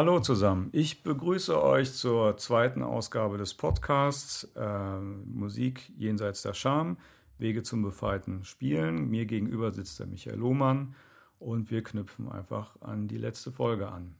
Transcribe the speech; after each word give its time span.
Hallo 0.00 0.18
zusammen, 0.18 0.70
ich 0.72 1.02
begrüße 1.02 1.62
euch 1.62 1.92
zur 1.92 2.38
zweiten 2.38 2.82
Ausgabe 2.82 3.36
des 3.36 3.52
Podcasts 3.52 4.50
äh, 4.56 4.98
Musik 4.98 5.92
jenseits 5.94 6.40
der 6.40 6.54
Scham, 6.54 6.96
Wege 7.36 7.62
zum 7.62 7.82
befreiten 7.82 8.42
Spielen. 8.44 9.10
Mir 9.10 9.26
gegenüber 9.26 9.72
sitzt 9.72 10.00
der 10.00 10.06
Michael 10.06 10.38
Lohmann 10.38 10.94
und 11.38 11.70
wir 11.70 11.82
knüpfen 11.82 12.32
einfach 12.32 12.80
an 12.80 13.08
die 13.08 13.18
letzte 13.18 13.52
Folge 13.52 13.88
an. 13.88 14.14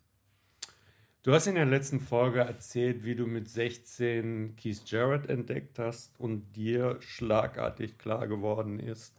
Du 1.22 1.32
hast 1.32 1.46
in 1.46 1.54
der 1.54 1.64
letzten 1.64 2.00
Folge 2.00 2.40
erzählt, 2.40 3.02
wie 3.02 3.14
du 3.14 3.26
mit 3.26 3.48
16 3.48 4.56
Keith 4.56 4.82
Jarrett 4.84 5.30
entdeckt 5.30 5.78
hast 5.78 6.12
und 6.20 6.56
dir 6.56 6.98
schlagartig 7.00 7.96
klar 7.96 8.28
geworden 8.28 8.80
ist, 8.80 9.16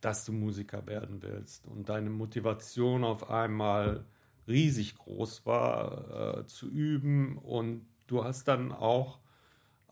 dass 0.00 0.24
du 0.24 0.32
Musiker 0.32 0.86
werden 0.86 1.22
willst 1.22 1.66
und 1.66 1.88
deine 1.88 2.10
Motivation 2.10 3.02
auf 3.02 3.28
einmal 3.30 4.04
riesig 4.46 4.96
groß 4.96 5.46
war 5.46 6.38
äh, 6.38 6.46
zu 6.46 6.68
üben 6.68 7.38
und 7.38 7.86
du 8.06 8.24
hast 8.24 8.48
dann 8.48 8.72
auch 8.72 9.20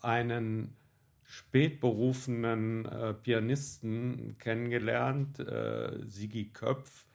einen 0.00 0.76
spätberufenen 1.22 2.86
äh, 2.86 3.14
Pianisten 3.14 4.36
kennengelernt, 4.38 5.38
äh, 5.38 6.04
Sigi 6.06 6.50
Köpf, 6.52 7.06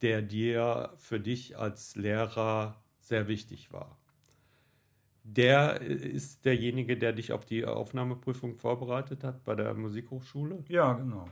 der 0.00 0.20
dir 0.22 0.92
für 0.96 1.20
dich 1.20 1.56
als 1.56 1.94
Lehrer 1.94 2.82
sehr 2.98 3.28
wichtig 3.28 3.72
war. 3.72 3.98
Der 5.24 5.80
ist 5.80 6.44
derjenige, 6.44 6.96
der 6.96 7.12
dich 7.12 7.32
auf 7.32 7.44
die 7.44 7.64
Aufnahmeprüfung 7.64 8.56
vorbereitet 8.56 9.22
hat 9.22 9.44
bei 9.44 9.54
der 9.54 9.72
Musikhochschule? 9.74 10.64
Ja, 10.68 10.94
genau. 10.94 11.28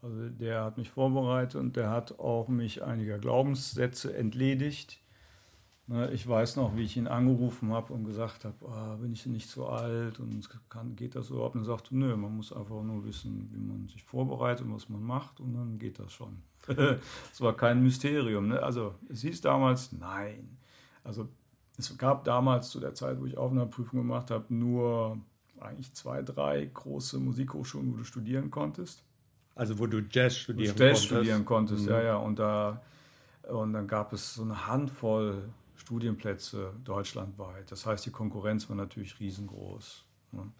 Also 0.00 0.28
der 0.28 0.64
hat 0.64 0.78
mich 0.78 0.90
vorbereitet 0.90 1.56
und 1.56 1.76
der 1.76 1.90
hat 1.90 2.18
auch 2.18 2.48
mich 2.48 2.84
einiger 2.84 3.18
Glaubenssätze 3.18 4.16
entledigt. 4.16 5.00
Ne, 5.88 6.10
ich 6.10 6.28
weiß 6.28 6.56
noch, 6.56 6.76
wie 6.76 6.82
ich 6.82 6.98
ihn 6.98 7.06
angerufen 7.06 7.72
habe 7.72 7.94
und 7.94 8.04
gesagt 8.04 8.44
habe, 8.44 8.68
ah, 8.68 8.96
bin 8.96 9.14
ich 9.14 9.24
nicht 9.24 9.48
zu 9.48 9.66
alt 9.66 10.20
und 10.20 10.46
kann, 10.68 10.94
geht 10.94 11.14
das 11.14 11.30
überhaupt? 11.30 11.54
Und 11.56 11.62
er 11.62 11.64
sagte, 11.64 11.96
nö, 11.96 12.14
man 12.14 12.36
muss 12.36 12.52
einfach 12.52 12.82
nur 12.82 13.06
wissen, 13.06 13.48
wie 13.52 13.58
man 13.58 13.88
sich 13.88 14.04
vorbereitet 14.04 14.66
und 14.66 14.74
was 14.74 14.90
man 14.90 15.02
macht 15.02 15.40
und 15.40 15.54
dann 15.54 15.78
geht 15.78 15.98
das 15.98 16.12
schon. 16.12 16.42
Es 17.32 17.40
war 17.40 17.56
kein 17.56 17.82
Mysterium. 17.82 18.48
Ne? 18.48 18.62
Also 18.62 18.94
es 19.08 19.22
hieß 19.22 19.40
damals, 19.40 19.92
nein. 19.92 20.58
Also 21.04 21.26
es 21.78 21.96
gab 21.96 22.24
damals 22.24 22.68
zu 22.68 22.80
der 22.80 22.94
Zeit, 22.94 23.18
wo 23.18 23.24
ich 23.24 23.38
Aufnahmeprüfung 23.38 24.00
gemacht 24.00 24.30
habe, 24.30 24.52
nur 24.52 25.18
eigentlich 25.58 25.94
zwei, 25.94 26.20
drei 26.22 26.66
große 26.66 27.18
Musikhochschulen, 27.18 27.92
wo 27.94 27.96
du 27.96 28.04
studieren 28.04 28.50
konntest. 28.50 29.04
Also 29.58 29.76
wo 29.80 29.88
du 29.88 30.00
Jazz 30.08 30.36
studieren 30.36 30.76
Jazz 30.76 30.78
konntest. 30.78 31.04
studieren 31.06 31.44
konntest, 31.44 31.82
mhm. 31.82 31.90
ja, 31.90 32.02
ja. 32.02 32.16
Und, 32.16 32.38
da, 32.38 32.80
und 33.48 33.72
dann 33.72 33.88
gab 33.88 34.12
es 34.12 34.34
so 34.34 34.42
eine 34.42 34.68
Handvoll 34.68 35.50
Studienplätze 35.74 36.72
deutschlandweit. 36.84 37.68
Das 37.72 37.84
heißt, 37.84 38.06
die 38.06 38.10
Konkurrenz 38.10 38.68
war 38.68 38.76
natürlich 38.76 39.18
riesengroß. 39.18 40.04
Ne? 40.30 40.52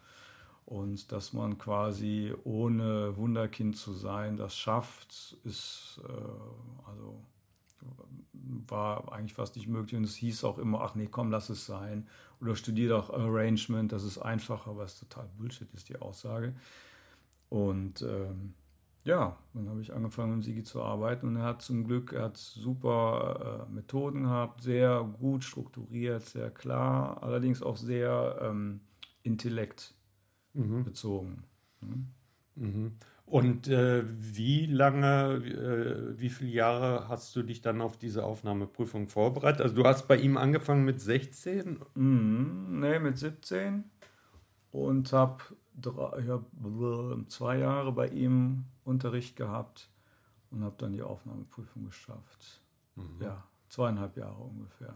Und 0.65 1.11
dass 1.13 1.31
man 1.31 1.57
quasi 1.57 2.33
ohne 2.43 3.15
Wunderkind 3.15 3.77
zu 3.77 3.93
sein 3.93 4.35
das 4.35 4.57
schafft, 4.57 5.37
ist 5.45 6.01
äh, 6.03 6.89
also 6.89 7.23
war 8.67 9.13
eigentlich 9.13 9.33
fast 9.33 9.55
nicht 9.55 9.69
möglich. 9.69 9.95
Und 9.95 10.03
es 10.03 10.15
hieß 10.15 10.43
auch 10.43 10.57
immer, 10.57 10.81
ach 10.81 10.95
nee, 10.95 11.07
komm, 11.09 11.31
lass 11.31 11.49
es 11.49 11.65
sein. 11.65 12.05
Oder 12.41 12.53
studiere 12.57 12.97
doch 12.97 13.13
Arrangement, 13.13 13.93
das 13.93 14.03
ist 14.03 14.17
einfacher, 14.17 14.75
was 14.75 14.99
total 14.99 15.29
Bullshit 15.37 15.73
ist, 15.73 15.87
die 15.87 16.01
Aussage. 16.01 16.53
Und 17.47 18.01
ähm, 18.01 18.55
ja, 19.03 19.37
dann 19.53 19.69
habe 19.69 19.81
ich 19.81 19.93
angefangen 19.93 20.35
mit 20.35 20.43
Sigi 20.43 20.63
zu 20.63 20.81
arbeiten 20.81 21.27
und 21.27 21.37
er 21.37 21.43
hat 21.43 21.61
zum 21.61 21.85
Glück, 21.85 22.13
er 22.13 22.23
hat 22.23 22.37
super 22.37 23.67
äh, 23.69 23.73
Methoden 23.73 24.23
gehabt, 24.23 24.61
sehr 24.61 25.03
gut 25.19 25.43
strukturiert, 25.43 26.25
sehr 26.25 26.51
klar, 26.51 27.23
allerdings 27.23 27.61
auch 27.63 27.77
sehr 27.77 28.39
ähm, 28.41 28.81
Intellekt 29.23 29.93
mhm. 30.53 30.83
bezogen. 30.83 31.43
Mhm. 31.81 32.07
Mhm. 32.55 32.91
Und 33.25 33.67
äh, 33.67 34.03
wie 34.07 34.65
lange, 34.65 35.35
äh, 35.35 36.19
wie 36.19 36.29
viele 36.29 36.49
Jahre 36.49 37.07
hast 37.07 37.35
du 37.35 37.43
dich 37.43 37.61
dann 37.61 37.79
auf 37.79 37.95
diese 37.95 38.23
Aufnahmeprüfung 38.23 39.07
vorbereitet? 39.07 39.61
Also 39.61 39.75
du 39.75 39.85
hast 39.85 40.07
bei 40.07 40.17
ihm 40.17 40.35
angefangen 40.35 40.83
mit 40.83 40.99
16? 40.99 41.79
Mhm, 41.93 42.79
nee, 42.79 42.99
mit 42.99 43.19
17 43.19 43.83
und 44.71 45.13
habe 45.13 45.43
hab 45.85 46.45
zwei 47.27 47.59
Jahre 47.59 47.91
bei 47.91 48.07
ihm 48.07 48.65
Unterricht 48.89 49.35
gehabt 49.35 49.89
und 50.51 50.63
habe 50.63 50.75
dann 50.77 50.93
die 50.93 51.03
Aufnahmeprüfung 51.03 51.85
geschafft. 51.85 52.61
Mhm. 52.95 53.21
Ja, 53.21 53.43
zweieinhalb 53.69 54.17
Jahre 54.17 54.41
ungefähr. 54.41 54.93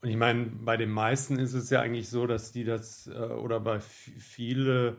Und 0.00 0.10
ich 0.10 0.16
meine, 0.16 0.46
bei 0.46 0.76
den 0.76 0.90
meisten 0.90 1.38
ist 1.38 1.54
es 1.54 1.70
ja 1.70 1.80
eigentlich 1.80 2.08
so, 2.08 2.26
dass 2.26 2.52
die 2.52 2.64
das, 2.64 3.08
äh, 3.08 3.18
oder 3.18 3.58
bei 3.58 3.80
viele 3.80 4.98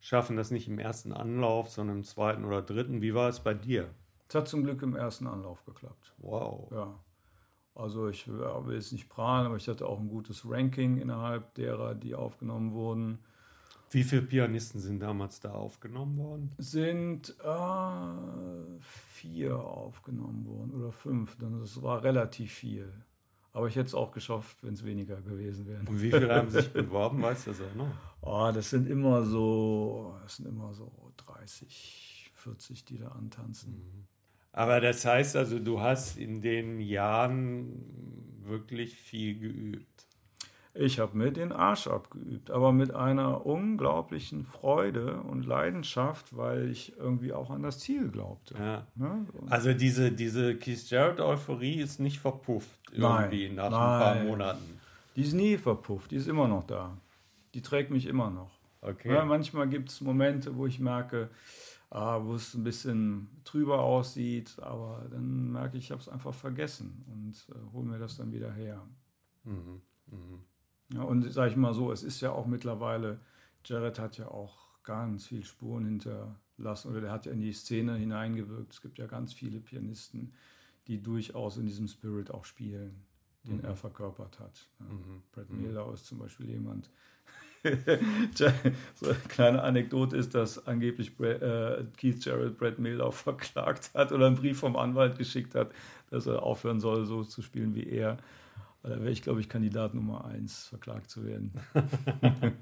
schaffen 0.00 0.36
das 0.36 0.50
nicht 0.50 0.68
im 0.68 0.78
ersten 0.78 1.12
Anlauf, 1.12 1.70
sondern 1.70 1.98
im 1.98 2.04
zweiten 2.04 2.44
oder 2.44 2.60
dritten. 2.60 3.00
Wie 3.00 3.14
war 3.14 3.30
es 3.30 3.40
bei 3.40 3.54
dir? 3.54 3.88
Es 4.28 4.34
hat 4.34 4.48
zum 4.48 4.64
Glück 4.64 4.82
im 4.82 4.96
ersten 4.96 5.26
Anlauf 5.26 5.64
geklappt. 5.64 6.14
Wow. 6.18 6.70
Ja. 6.72 7.00
Also 7.74 8.08
ich 8.08 8.28
will 8.28 8.74
jetzt 8.74 8.92
nicht 8.92 9.08
prahlen, 9.08 9.46
aber 9.46 9.56
ich 9.56 9.66
hatte 9.68 9.86
auch 9.86 9.98
ein 9.98 10.08
gutes 10.08 10.48
Ranking 10.48 10.98
innerhalb 10.98 11.54
derer, 11.54 11.94
die 11.94 12.14
aufgenommen 12.14 12.72
wurden. 12.72 13.18
Wie 13.90 14.02
viele 14.02 14.22
Pianisten 14.22 14.80
sind 14.80 15.00
damals 15.00 15.40
da 15.40 15.52
aufgenommen 15.52 16.16
worden? 16.16 16.50
Sind 16.58 17.30
äh, 17.44 18.80
vier 18.80 19.58
aufgenommen 19.58 20.46
worden 20.46 20.72
oder 20.72 20.92
fünf. 20.92 21.36
Das 21.38 21.80
war 21.82 22.02
relativ 22.02 22.52
viel. 22.52 22.92
Aber 23.52 23.68
ich 23.68 23.76
hätte 23.76 23.86
es 23.86 23.94
auch 23.94 24.10
geschafft, 24.10 24.56
wenn 24.62 24.74
es 24.74 24.84
weniger 24.84 25.20
gewesen 25.20 25.66
wäre. 25.68 25.80
Und 25.86 26.02
wie 26.02 26.10
viele 26.10 26.34
haben 26.34 26.50
sich 26.50 26.72
beworben, 26.72 27.22
weißt 27.22 27.46
du 27.46 27.50
das 27.52 27.60
auch 27.60 27.74
noch? 27.76 27.92
Oh, 28.20 28.50
das 28.52 28.70
sind 28.70 28.88
immer 28.88 29.22
so, 29.22 30.16
das 30.24 30.36
sind 30.36 30.48
immer 30.48 30.74
so 30.74 30.90
30, 31.18 32.32
40, 32.34 32.84
die 32.84 32.98
da 32.98 33.08
antanzen. 33.08 33.74
Mhm. 33.74 34.06
Aber 34.50 34.80
das 34.80 35.04
heißt 35.04 35.36
also, 35.36 35.60
du 35.60 35.80
hast 35.80 36.16
in 36.16 36.40
den 36.42 36.80
Jahren 36.80 38.42
wirklich 38.42 38.96
viel 38.96 39.38
geübt. 39.38 40.06
Ich 40.76 40.98
habe 40.98 41.16
mir 41.16 41.30
den 41.30 41.52
Arsch 41.52 41.86
abgeübt, 41.86 42.50
aber 42.50 42.72
mit 42.72 42.92
einer 42.92 43.46
unglaublichen 43.46 44.44
Freude 44.44 45.20
und 45.20 45.46
Leidenschaft, 45.46 46.36
weil 46.36 46.68
ich 46.68 46.98
irgendwie 46.98 47.32
auch 47.32 47.50
an 47.50 47.62
das 47.62 47.78
Ziel 47.78 48.08
glaubte. 48.08 48.54
Ja. 48.58 48.86
Ne? 48.96 49.24
Also 49.48 49.72
diese, 49.72 50.10
diese 50.10 50.56
Keith 50.56 50.90
Jarrett-Euphorie 50.90 51.80
ist 51.80 52.00
nicht 52.00 52.18
verpufft 52.18 52.80
irgendwie 52.90 53.46
nein, 53.46 53.54
nach 53.54 53.70
nein. 53.70 53.80
ein 53.80 54.00
paar 54.00 54.24
Monaten. 54.24 54.80
Die 55.14 55.22
ist 55.22 55.32
nie 55.32 55.56
verpufft, 55.56 56.10
die 56.10 56.16
ist 56.16 56.26
immer 56.26 56.48
noch 56.48 56.64
da. 56.64 56.98
Die 57.54 57.62
trägt 57.62 57.92
mich 57.92 58.06
immer 58.06 58.30
noch. 58.30 58.50
Okay. 58.80 59.14
Ja, 59.14 59.24
manchmal 59.24 59.68
gibt 59.68 59.90
es 59.90 60.00
Momente, 60.00 60.56
wo 60.56 60.66
ich 60.66 60.80
merke, 60.80 61.30
ah, 61.90 62.20
wo 62.22 62.34
es 62.34 62.52
ein 62.54 62.64
bisschen 62.64 63.28
trüber 63.44 63.78
aussieht, 63.80 64.56
aber 64.60 65.06
dann 65.08 65.52
merke 65.52 65.78
ich, 65.78 65.84
ich 65.84 65.90
habe 65.92 66.00
es 66.00 66.08
einfach 66.08 66.34
vergessen 66.34 67.04
und 67.06 67.54
äh, 67.54 67.72
hole 67.72 67.86
mir 67.86 67.98
das 67.98 68.16
dann 68.16 68.32
wieder 68.32 68.52
her. 68.52 68.82
Mhm. 69.44 69.80
Mhm. 70.06 70.44
Ja, 70.92 71.02
und 71.02 71.32
sage 71.32 71.50
ich 71.50 71.56
mal 71.56 71.74
so, 71.74 71.90
es 71.92 72.02
ist 72.02 72.20
ja 72.20 72.32
auch 72.32 72.46
mittlerweile, 72.46 73.20
Jared 73.64 73.98
hat 73.98 74.18
ja 74.18 74.28
auch 74.28 74.64
ganz 74.84 75.26
viel 75.26 75.44
Spuren 75.44 75.84
hinterlassen 75.84 76.90
oder 76.90 77.00
der 77.00 77.10
hat 77.10 77.26
ja 77.26 77.32
in 77.32 77.40
die 77.40 77.52
Szene 77.52 77.96
hineingewirkt. 77.96 78.72
Es 78.72 78.82
gibt 78.82 78.98
ja 78.98 79.06
ganz 79.06 79.32
viele 79.32 79.60
Pianisten, 79.60 80.34
die 80.86 81.02
durchaus 81.02 81.56
in 81.56 81.66
diesem 81.66 81.88
Spirit 81.88 82.30
auch 82.30 82.44
spielen, 82.44 83.02
den 83.44 83.58
mhm. 83.58 83.64
er 83.64 83.76
verkörpert 83.76 84.38
hat. 84.38 84.68
Ja, 84.80 84.86
mhm. 84.86 85.22
Brad 85.32 85.50
mhm. 85.50 85.62
Mehldau 85.62 85.92
ist 85.92 86.06
zum 86.06 86.18
Beispiel 86.18 86.50
jemand. 86.50 86.90
so 88.34 88.44
eine 89.06 89.14
kleine 89.28 89.62
Anekdote 89.62 90.18
ist, 90.18 90.34
dass 90.34 90.66
angeblich 90.66 91.16
Brad, 91.16 91.40
äh, 91.40 91.84
Keith 91.96 92.22
Jarrett 92.22 92.58
Brad 92.58 92.78
Mehldau 92.78 93.10
verklagt 93.10 93.90
hat 93.94 94.12
oder 94.12 94.26
einen 94.26 94.36
Brief 94.36 94.58
vom 94.58 94.76
Anwalt 94.76 95.16
geschickt 95.16 95.54
hat, 95.54 95.72
dass 96.10 96.26
er 96.26 96.42
aufhören 96.42 96.78
soll, 96.78 97.06
so 97.06 97.24
zu 97.24 97.40
spielen 97.40 97.74
wie 97.74 97.88
er. 97.88 98.18
Da 98.84 99.00
wäre 99.00 99.10
ich, 99.10 99.22
glaube 99.22 99.40
ich, 99.40 99.48
Kandidat 99.48 99.94
Nummer 99.94 100.26
eins, 100.26 100.66
verklagt 100.66 101.10
zu 101.10 101.24
werden. 101.24 101.52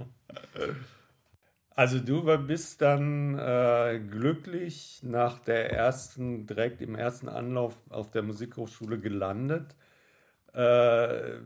Also 1.75 2.01
du 2.01 2.23
bist 2.47 2.83
dann 2.83 3.39
äh, 3.39 3.99
glücklich 3.99 5.01
nach 5.03 5.39
der 5.39 5.73
ersten, 5.73 6.47
direkt 6.47 6.83
im 6.83 6.95
ersten 6.95 7.31
Anlauf 7.31 7.75
auf 7.89 8.11
der 8.11 8.23
Musikhochschule 8.23 9.01
gelandet. 9.01 9.75
Äh, 10.53 11.39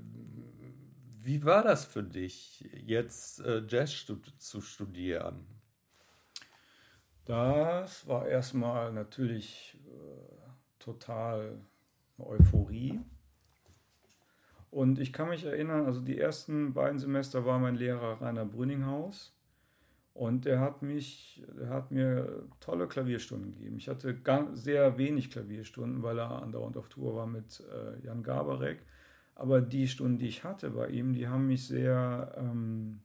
wie 1.20 1.44
war 1.44 1.62
das 1.62 1.84
für 1.84 2.02
dich, 2.02 2.68
jetzt 2.72 3.38
äh, 3.38 3.62
Jazz 3.68 3.92
stud 3.92 4.26
zu 4.38 4.60
studieren? 4.60 5.46
Das 7.24 8.08
war 8.08 8.26
erstmal 8.26 8.92
natürlich 8.92 9.78
äh, 9.86 10.80
total 10.80 11.60
eine 12.18 12.26
Euphorie. 12.26 13.00
Und 14.76 14.98
ich 14.98 15.10
kann 15.10 15.30
mich 15.30 15.42
erinnern, 15.42 15.86
also 15.86 16.02
die 16.02 16.18
ersten 16.18 16.74
beiden 16.74 16.98
Semester 16.98 17.46
war 17.46 17.58
mein 17.58 17.76
Lehrer 17.76 18.20
Rainer 18.20 18.44
Brünninghaus. 18.44 19.34
Und 20.12 20.44
er 20.44 20.60
hat 20.60 20.82
mich, 20.82 21.42
er 21.58 21.70
hat 21.70 21.92
mir 21.92 22.46
tolle 22.60 22.86
Klavierstunden 22.86 23.54
gegeben. 23.54 23.78
Ich 23.78 23.88
hatte 23.88 24.14
ganz, 24.14 24.64
sehr 24.64 24.98
wenig 24.98 25.30
Klavierstunden, 25.30 26.02
weil 26.02 26.18
er 26.18 26.42
andauernd 26.42 26.76
auf 26.76 26.90
Tour 26.90 27.16
war 27.16 27.26
mit 27.26 27.64
äh, 27.72 28.04
Jan 28.04 28.22
Gabarek. 28.22 28.82
Aber 29.34 29.62
die 29.62 29.88
Stunden, 29.88 30.18
die 30.18 30.28
ich 30.28 30.44
hatte 30.44 30.68
bei 30.68 30.88
ihm, 30.88 31.14
die 31.14 31.26
haben 31.26 31.46
mich 31.46 31.66
sehr, 31.66 32.34
ähm, 32.36 33.00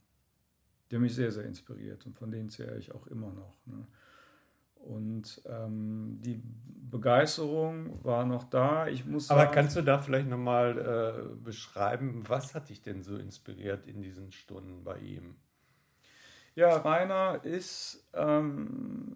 die 0.90 0.98
haben 0.98 1.04
mich 1.04 1.16
sehr, 1.16 1.32
sehr 1.32 1.46
inspiriert 1.46 2.06
und 2.06 2.18
von 2.18 2.32
denen 2.32 2.50
zehre 2.50 2.78
ich 2.80 2.94
auch 2.94 3.08
immer 3.08 3.32
noch. 3.32 3.66
Ne? 3.66 3.88
Und 4.86 5.42
ähm, 5.46 6.20
die 6.22 6.42
Begeisterung 6.92 8.04
war 8.04 8.26
noch 8.26 8.44
da. 8.44 8.88
Ich 8.88 9.06
muss 9.06 9.30
Aber 9.32 9.42
sagen, 9.42 9.54
kannst 9.54 9.76
du 9.76 9.82
da 9.82 10.00
vielleicht 10.00 10.28
nochmal 10.28 10.78
äh, 10.78 11.44
beschreiben, 11.44 12.24
was 12.28 12.54
hat 12.54 12.70
dich 12.70 12.82
denn 12.82 13.02
so 13.02 13.16
inspiriert 13.16 13.88
in 13.88 14.02
diesen 14.02 14.32
Stunden 14.32 14.84
bei 14.84 14.98
ihm? 14.98 15.36
Ja, 16.54 16.76
Rainer 16.78 17.44
ist, 17.46 18.10
ähm, 18.14 19.16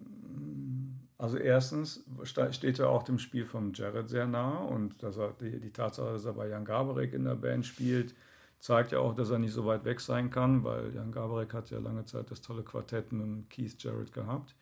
also 1.18 1.36
erstens 1.36 2.04
steht 2.24 2.78
er 2.78 2.88
auch 2.88 3.02
dem 3.02 3.18
Spiel 3.18 3.44
von 3.44 3.74
Jared 3.74 4.08
sehr 4.08 4.26
nah 4.26 4.58
und 4.58 5.02
dass 5.02 5.18
er, 5.18 5.34
die, 5.38 5.60
die 5.60 5.72
Tatsache, 5.72 6.12
dass 6.14 6.24
er 6.24 6.32
bei 6.32 6.48
Jan 6.48 6.64
Gabarek 6.64 7.12
in 7.12 7.24
der 7.24 7.34
Band 7.34 7.66
spielt, 7.66 8.14
zeigt 8.58 8.92
ja 8.92 9.00
auch, 9.00 9.14
dass 9.14 9.28
er 9.28 9.38
nicht 9.38 9.52
so 9.52 9.66
weit 9.66 9.84
weg 9.84 10.00
sein 10.00 10.30
kann, 10.30 10.64
weil 10.64 10.94
Jan 10.94 11.12
Gabarek 11.12 11.52
hat 11.52 11.70
ja 11.70 11.78
lange 11.78 12.06
Zeit 12.06 12.30
das 12.30 12.40
tolle 12.40 12.62
Quartett 12.62 13.12
mit 13.12 13.50
Keith 13.50 13.76
Jarrett 13.82 14.12
gehabt. 14.12 14.54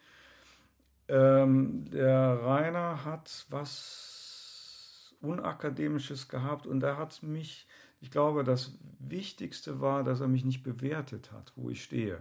Ähm, 1.09 1.91
der 1.91 2.41
Rainer 2.43 3.05
hat 3.05 3.47
was 3.51 5.15
Unakademisches 5.21 6.29
gehabt 6.29 6.67
und 6.67 6.83
er 6.83 6.97
hat 6.97 7.23
mich, 7.23 7.67
ich 8.01 8.11
glaube, 8.11 8.45
das 8.45 8.79
Wichtigste 8.99 9.81
war, 9.81 10.05
dass 10.05 10.21
er 10.21 10.29
mich 10.29 10.45
nicht 10.45 10.63
bewertet 10.63 11.33
hat, 11.33 11.53
wo 11.57 11.71
ich 11.71 11.83
stehe. 11.83 12.21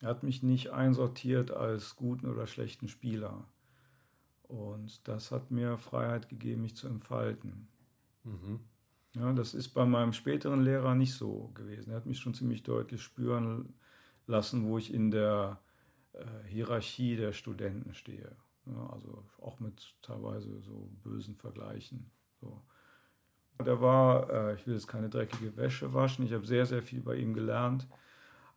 Er 0.00 0.08
hat 0.08 0.22
mich 0.22 0.42
nicht 0.42 0.70
einsortiert 0.70 1.50
als 1.50 1.96
guten 1.96 2.26
oder 2.26 2.46
schlechten 2.46 2.88
Spieler. 2.88 3.46
Und 4.42 5.08
das 5.08 5.32
hat 5.32 5.50
mir 5.50 5.78
Freiheit 5.78 6.28
gegeben, 6.28 6.62
mich 6.62 6.76
zu 6.76 6.86
entfalten. 6.86 7.68
Mhm. 8.24 8.60
Ja, 9.14 9.32
das 9.32 9.54
ist 9.54 9.70
bei 9.70 9.86
meinem 9.86 10.12
späteren 10.12 10.62
Lehrer 10.62 10.94
nicht 10.94 11.14
so 11.14 11.50
gewesen. 11.54 11.90
Er 11.90 11.96
hat 11.96 12.06
mich 12.06 12.18
schon 12.18 12.34
ziemlich 12.34 12.62
deutlich 12.62 13.02
spüren 13.02 13.74
lassen, 14.26 14.66
wo 14.66 14.78
ich 14.78 14.92
in 14.92 15.10
der 15.10 15.58
Hierarchie 16.48 17.16
der 17.16 17.32
Studenten 17.32 17.94
stehe. 17.94 18.36
Also 18.90 19.24
auch 19.40 19.60
mit 19.60 19.94
teilweise 20.02 20.60
so 20.60 20.88
bösen 21.02 21.36
Vergleichen. 21.36 22.10
So. 22.40 22.62
Der 23.64 23.80
war, 23.80 24.30
äh, 24.30 24.54
ich 24.54 24.66
will 24.66 24.74
jetzt 24.74 24.88
keine 24.88 25.08
dreckige 25.08 25.56
Wäsche 25.56 25.94
waschen, 25.94 26.24
ich 26.26 26.32
habe 26.32 26.46
sehr, 26.46 26.66
sehr 26.66 26.82
viel 26.82 27.00
bei 27.00 27.14
ihm 27.14 27.32
gelernt, 27.32 27.86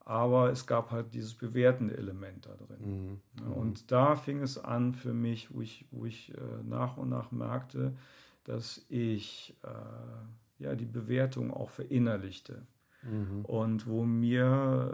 aber 0.04 0.50
es 0.50 0.66
gab 0.66 0.92
halt 0.92 1.14
dieses 1.14 1.36
bewertende 1.36 1.96
Element 1.96 2.48
da 2.48 2.56
drin. 2.56 3.22
Mhm. 3.36 3.46
Mhm. 3.46 3.54
und 3.54 3.92
da 3.92 4.16
fing 4.16 4.42
es 4.42 4.58
an 4.58 4.94
für 4.94 5.14
mich, 5.14 5.54
wo 5.54 5.62
ich, 5.62 5.86
wo 5.92 6.06
ich 6.06 6.34
äh, 6.36 6.64
nach 6.64 6.98
und 6.98 7.10
nach 7.10 7.32
merkte, 7.32 7.96
dass 8.44 8.84
ich 8.90 9.56
äh, 9.64 10.64
ja, 10.64 10.76
die 10.76 10.86
Bewertung 10.86 11.54
auch 11.54 11.70
verinnerlichte. 11.70 12.66
Mhm. 13.04 13.46
Und 13.46 13.88
wo 13.88 14.04
mir 14.04 14.94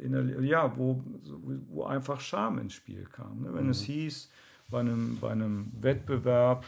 äh, 0.00 0.46
ja, 0.46 0.76
wo, 0.76 1.02
wo 1.68 1.84
einfach 1.84 2.20
Scham 2.20 2.58
ins 2.58 2.74
Spiel 2.74 3.04
kam. 3.04 3.42
Ne? 3.42 3.54
Wenn 3.54 3.64
mhm. 3.64 3.70
es 3.70 3.82
hieß, 3.82 4.30
bei 4.70 4.80
einem, 4.80 5.18
bei 5.20 5.30
einem 5.30 5.72
Wettbewerb, 5.80 6.64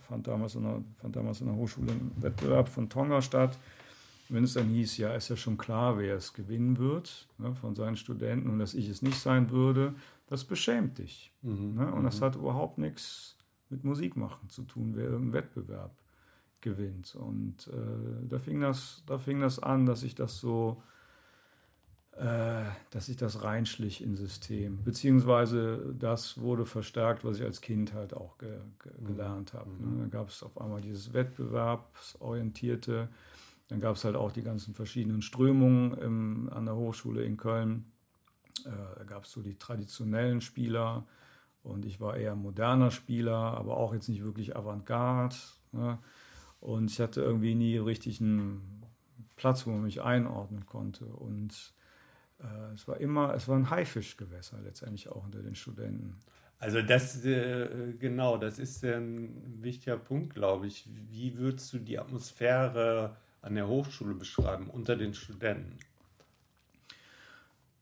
fand 0.00 0.26
damals, 0.26 0.54
in 0.54 0.62
der, 0.62 0.82
fand 0.98 1.16
damals 1.16 1.40
in 1.40 1.46
der 1.46 1.56
Hochschule 1.56 1.92
ein 1.92 2.12
Wettbewerb 2.16 2.68
von 2.68 2.88
Tonga 2.88 3.22
statt, 3.22 3.58
wenn 4.28 4.44
es 4.44 4.54
dann 4.54 4.68
hieß, 4.68 4.96
ja, 4.98 5.14
ist 5.14 5.28
ja 5.28 5.36
schon 5.36 5.58
klar, 5.58 5.98
wer 5.98 6.16
es 6.16 6.32
gewinnen 6.32 6.78
wird 6.78 7.28
ne, 7.38 7.54
von 7.54 7.74
seinen 7.74 7.96
Studenten 7.96 8.48
und 8.48 8.58
dass 8.58 8.74
ich 8.74 8.88
es 8.88 9.02
nicht 9.02 9.18
sein 9.18 9.50
würde, 9.50 9.94
das 10.26 10.44
beschämt 10.44 10.98
dich. 10.98 11.32
Mhm. 11.42 11.74
Ne? 11.74 11.92
Und 11.92 12.04
das 12.04 12.20
mhm. 12.20 12.24
hat 12.24 12.36
überhaupt 12.36 12.78
nichts 12.78 13.36
mit 13.68 13.84
Musik 13.84 14.16
machen 14.16 14.48
zu 14.48 14.62
tun, 14.62 14.92
wer 14.94 15.04
irgendeinen 15.04 15.32
Wettbewerb 15.34 15.94
gewinnt. 16.64 17.14
Und 17.14 17.68
äh, 17.68 18.26
da, 18.28 18.40
fing 18.40 18.60
das, 18.60 19.04
da 19.06 19.18
fing 19.18 19.40
das 19.40 19.60
an, 19.60 19.86
dass 19.86 20.02
ich 20.02 20.16
das 20.16 20.40
so, 20.40 20.82
äh, 22.16 22.64
dass 22.90 23.08
ich 23.08 23.16
das 23.16 23.44
reinschlich 23.44 24.02
ins 24.02 24.18
System. 24.18 24.82
Beziehungsweise 24.82 25.94
das 25.96 26.40
wurde 26.40 26.64
verstärkt, 26.64 27.24
was 27.24 27.38
ich 27.38 27.44
als 27.44 27.60
Kind 27.60 27.92
halt 27.92 28.14
auch 28.14 28.38
ge, 28.38 28.58
ge, 28.82 28.92
mhm. 28.98 29.06
gelernt 29.06 29.52
habe. 29.52 29.70
Ne? 29.70 29.86
Mhm. 29.86 29.98
Dann 30.00 30.10
gab 30.10 30.30
es 30.30 30.42
auf 30.42 30.60
einmal 30.60 30.80
dieses 30.80 31.12
Wettbewerbsorientierte. 31.12 33.08
Dann 33.68 33.80
gab 33.80 33.94
es 33.96 34.04
halt 34.04 34.16
auch 34.16 34.32
die 34.32 34.42
ganzen 34.42 34.74
verschiedenen 34.74 35.22
Strömungen 35.22 35.96
im, 35.98 36.50
an 36.52 36.64
der 36.64 36.74
Hochschule 36.74 37.22
in 37.22 37.36
Köln. 37.36 37.84
Äh, 38.64 38.70
da 38.98 39.04
gab 39.04 39.24
es 39.24 39.30
so 39.30 39.42
die 39.42 39.56
traditionellen 39.56 40.40
Spieler 40.40 41.04
und 41.62 41.84
ich 41.84 42.00
war 42.00 42.16
eher 42.16 42.34
moderner 42.34 42.90
Spieler, 42.90 43.36
aber 43.36 43.76
auch 43.76 43.94
jetzt 43.94 44.08
nicht 44.08 44.22
wirklich 44.22 44.56
Avantgarde. 44.56 45.36
Ne? 45.72 45.98
Und 46.64 46.90
ich 46.90 46.98
hatte 46.98 47.20
irgendwie 47.20 47.54
nie 47.54 47.76
richtig 47.76 48.22
einen 48.22 48.82
Platz, 49.36 49.66
wo 49.66 49.70
man 49.70 49.82
mich 49.82 50.00
einordnen 50.00 50.64
konnte. 50.64 51.04
Und 51.04 51.74
äh, 52.40 52.72
es 52.72 52.88
war 52.88 52.98
immer, 53.00 53.34
es 53.34 53.46
war 53.48 53.56
ein 53.56 53.68
Haifischgewässer 53.68 54.58
letztendlich 54.64 55.10
auch 55.10 55.24
unter 55.24 55.42
den 55.42 55.54
Studenten. 55.54 56.16
Also 56.58 56.80
das, 56.80 57.22
äh, 57.26 57.92
genau, 57.98 58.38
das 58.38 58.58
ist 58.58 58.82
ein 58.82 59.62
wichtiger 59.62 59.98
Punkt, 59.98 60.32
glaube 60.32 60.66
ich. 60.66 60.88
Wie 61.10 61.36
würdest 61.36 61.70
du 61.74 61.78
die 61.78 61.98
Atmosphäre 61.98 63.14
an 63.42 63.56
der 63.56 63.68
Hochschule 63.68 64.14
beschreiben 64.14 64.70
unter 64.70 64.96
den 64.96 65.12
Studenten? 65.12 65.76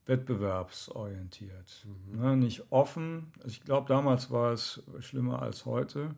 Wettbewerbsorientiert. 0.07 1.87
Mhm. 2.11 2.21
Ne, 2.21 2.37
nicht 2.37 2.65
offen. 2.71 3.31
Ich 3.47 3.62
glaube, 3.62 3.87
damals 3.87 4.33
war 4.33 4.51
es 4.53 4.83
schlimmer 4.99 5.41
als 5.41 5.67
heute. 5.67 6.17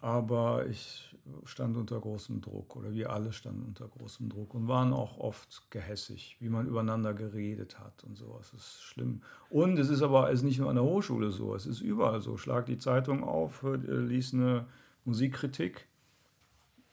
Aber 0.00 0.66
ich 0.66 1.11
stand 1.44 1.76
unter 1.76 2.00
großem 2.00 2.40
Druck 2.40 2.76
oder 2.76 2.92
wir 2.92 3.10
alle 3.10 3.32
standen 3.32 3.64
unter 3.66 3.86
großem 3.88 4.28
Druck 4.28 4.54
und 4.54 4.68
waren 4.68 4.92
auch 4.92 5.18
oft 5.18 5.70
gehässig, 5.70 6.36
wie 6.40 6.48
man 6.48 6.66
übereinander 6.66 7.14
geredet 7.14 7.78
hat 7.78 8.04
und 8.04 8.16
sowas. 8.16 8.50
Das 8.52 8.60
ist 8.60 8.82
schlimm. 8.82 9.22
Und 9.50 9.78
es 9.78 9.88
ist 9.88 10.02
aber 10.02 10.30
es 10.30 10.40
ist 10.40 10.44
nicht 10.44 10.58
nur 10.58 10.68
an 10.68 10.76
der 10.76 10.84
Hochschule 10.84 11.30
so, 11.30 11.54
es 11.54 11.66
ist 11.66 11.80
überall 11.80 12.20
so. 12.20 12.36
Schlag 12.36 12.66
die 12.66 12.78
Zeitung 12.78 13.22
auf, 13.22 13.62
äh, 13.62 13.76
lies 13.76 14.34
eine 14.34 14.66
Musikkritik 15.04 15.86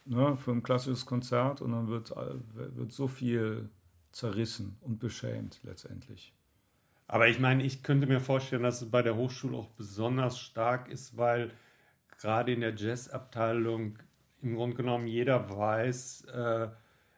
ne, 0.05 0.38
für 0.38 0.51
ein 0.51 0.63
klassisches 0.63 1.05
Konzert 1.05 1.62
und 1.62 1.71
dann 1.71 1.88
wird, 1.88 2.13
wird 2.55 2.91
so 2.91 3.07
viel 3.07 3.69
zerrissen 4.12 4.77
und 4.81 5.00
beschämt 5.00 5.59
letztendlich. 5.63 6.33
Aber 7.07 7.27
ich 7.27 7.39
meine, 7.39 7.63
ich 7.63 7.81
könnte 7.81 8.05
mir 8.05 8.19
vorstellen, 8.19 8.63
dass 8.63 8.81
es 8.81 8.91
bei 8.91 9.01
der 9.01 9.15
Hochschule 9.15 9.57
auch 9.57 9.69
besonders 9.69 10.39
stark 10.39 10.89
ist, 10.89 11.17
weil 11.17 11.51
gerade 12.19 12.53
in 12.53 12.62
der 12.62 12.75
Jazzabteilung 12.75 13.98
im 14.41 14.55
Grunde 14.55 14.75
genommen 14.75 15.08
jeder 15.08 15.50
weiß, 15.50 16.25
äh, 16.25 16.69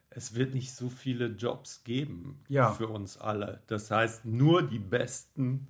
es 0.10 0.36
wird 0.36 0.54
nicht 0.54 0.74
so 0.74 0.90
viele 0.90 1.28
Jobs 1.28 1.84
geben 1.84 2.44
ja. 2.50 2.72
für 2.72 2.88
uns 2.88 3.18
alle. 3.18 3.62
Das 3.68 3.90
heißt, 3.90 4.26
nur 4.26 4.62
die 4.62 4.80
Besten 4.80 5.70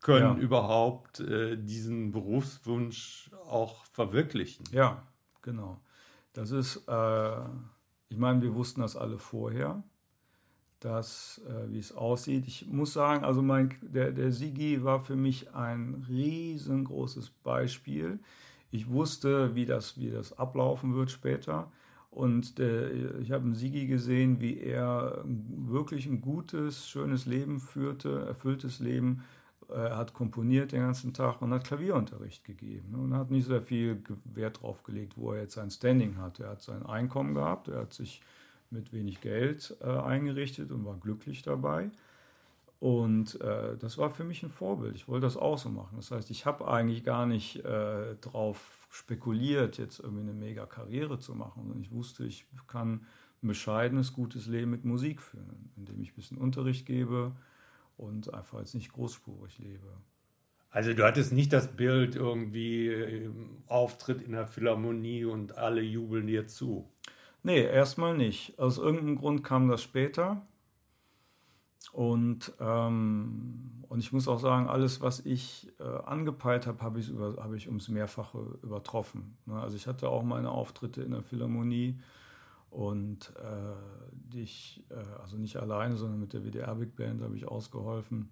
können 0.00 0.38
ja. 0.38 0.42
überhaupt 0.42 1.20
äh, 1.20 1.56
diesen 1.56 2.12
Berufswunsch 2.12 3.30
auch 3.48 3.84
verwirklichen. 3.86 4.64
Ja, 4.72 5.02
genau. 5.42 5.80
Das 6.32 6.50
ist, 6.50 6.88
äh, 6.88 7.36
ich 8.08 8.16
meine, 8.16 8.40
wir 8.40 8.54
wussten 8.54 8.80
das 8.80 8.96
alle 8.96 9.18
vorher, 9.18 9.82
dass, 10.80 11.40
äh, 11.48 11.70
wie 11.72 11.78
es 11.78 11.94
aussieht. 11.94 12.46
Ich 12.46 12.66
muss 12.66 12.92
sagen, 12.92 13.24
also 13.24 13.42
mein, 13.42 13.74
der, 13.82 14.12
der 14.12 14.32
Sigi 14.32 14.84
war 14.84 15.00
für 15.00 15.16
mich 15.16 15.54
ein 15.54 16.06
riesengroßes 16.08 17.30
Beispiel 17.42 18.20
ich 18.70 18.88
wusste, 18.88 19.54
wie 19.54 19.66
das, 19.66 19.98
wie 19.98 20.10
das 20.10 20.38
ablaufen 20.38 20.94
wird 20.94 21.10
später. 21.10 21.70
Und 22.10 22.58
äh, 22.58 23.18
ich 23.20 23.30
habe 23.30 23.44
einen 23.44 23.54
Sigi 23.54 23.86
gesehen, 23.86 24.40
wie 24.40 24.58
er 24.58 25.22
wirklich 25.24 26.06
ein 26.06 26.20
gutes, 26.20 26.88
schönes 26.88 27.26
Leben 27.26 27.60
führte, 27.60 28.24
erfülltes 28.26 28.80
Leben. 28.80 29.22
Er 29.68 29.96
hat 29.96 30.14
komponiert 30.14 30.72
den 30.72 30.80
ganzen 30.80 31.12
Tag 31.12 31.42
und 31.42 31.52
hat 31.52 31.64
Klavierunterricht 31.64 32.44
gegeben. 32.44 32.94
Und 32.94 33.14
hat 33.14 33.30
nicht 33.30 33.46
sehr 33.46 33.60
viel 33.60 34.02
Wert 34.24 34.62
drauf 34.62 34.82
gelegt, 34.82 35.14
wo 35.16 35.32
er 35.32 35.42
jetzt 35.42 35.54
sein 35.54 35.70
Standing 35.70 36.16
hat. 36.16 36.40
Er 36.40 36.50
hat 36.50 36.62
sein 36.62 36.86
Einkommen 36.86 37.34
gehabt, 37.34 37.68
er 37.68 37.80
hat 37.80 37.92
sich 37.92 38.22
mit 38.70 38.92
wenig 38.92 39.20
Geld 39.20 39.76
äh, 39.80 39.86
eingerichtet 39.86 40.70
und 40.72 40.84
war 40.84 40.96
glücklich 40.96 41.42
dabei. 41.42 41.90
Und 42.78 43.40
äh, 43.40 43.76
das 43.78 43.96
war 43.96 44.10
für 44.10 44.24
mich 44.24 44.42
ein 44.42 44.50
Vorbild. 44.50 44.96
Ich 44.96 45.08
wollte 45.08 45.26
das 45.26 45.36
auch 45.36 45.56
so 45.56 45.70
machen. 45.70 45.96
Das 45.96 46.10
heißt, 46.10 46.30
ich 46.30 46.44
habe 46.44 46.68
eigentlich 46.68 47.04
gar 47.04 47.26
nicht 47.26 47.64
äh, 47.64 48.16
darauf 48.20 48.86
spekuliert, 48.90 49.78
jetzt 49.78 50.00
irgendwie 50.00 50.22
eine 50.22 50.34
mega 50.34 50.66
Karriere 50.66 51.18
zu 51.18 51.34
machen. 51.34 51.70
Und 51.70 51.80
ich 51.80 51.90
wusste, 51.90 52.24
ich 52.24 52.46
kann 52.66 53.06
ein 53.42 53.48
bescheidenes, 53.48 54.12
gutes 54.12 54.46
Leben 54.46 54.70
mit 54.70 54.84
Musik 54.84 55.22
führen, 55.22 55.70
indem 55.76 56.02
ich 56.02 56.12
ein 56.12 56.16
bisschen 56.16 56.38
Unterricht 56.38 56.86
gebe 56.86 57.32
und 57.96 58.32
einfach 58.34 58.58
jetzt 58.58 58.74
nicht 58.74 58.92
großspurig 58.92 59.58
lebe. 59.58 59.88
Also 60.70 60.92
du 60.92 61.04
hattest 61.04 61.32
nicht 61.32 61.54
das 61.54 61.68
Bild 61.68 62.16
irgendwie 62.16 63.30
Auftritt 63.66 64.20
in 64.20 64.32
der 64.32 64.46
Philharmonie 64.46 65.24
und 65.24 65.56
alle 65.56 65.80
jubeln 65.80 66.26
dir 66.26 66.46
zu. 66.46 66.86
Nee, 67.42 67.62
erstmal 67.62 68.16
nicht. 68.16 68.58
Aus 68.58 68.76
irgendeinem 68.76 69.16
Grund 69.16 69.42
kam 69.42 69.68
das 69.68 69.82
später. 69.82 70.46
Und, 71.92 72.52
ähm, 72.60 73.84
und 73.88 73.98
ich 74.00 74.12
muss 74.12 74.28
auch 74.28 74.40
sagen, 74.40 74.68
alles, 74.68 75.00
was 75.00 75.20
ich 75.20 75.72
äh, 75.78 75.84
angepeilt 75.84 76.66
habe, 76.66 76.82
habe 76.82 77.00
ich, 77.00 77.12
hab 77.12 77.52
ich 77.54 77.68
ums 77.68 77.88
Mehrfache 77.88 78.58
übertroffen. 78.62 79.36
Ne? 79.46 79.54
Also 79.60 79.76
ich 79.76 79.86
hatte 79.86 80.08
auch 80.08 80.22
meine 80.22 80.50
Auftritte 80.50 81.02
in 81.02 81.12
der 81.12 81.22
Philharmonie 81.22 81.98
und 82.70 83.32
äh, 83.36 84.36
ich, 84.38 84.84
äh, 84.90 85.20
also 85.22 85.38
nicht 85.38 85.56
alleine, 85.56 85.96
sondern 85.96 86.20
mit 86.20 86.32
der 86.32 86.44
WDR 86.44 86.74
Big 86.74 86.96
Band 86.96 87.22
habe 87.22 87.36
ich 87.36 87.48
ausgeholfen. 87.48 88.28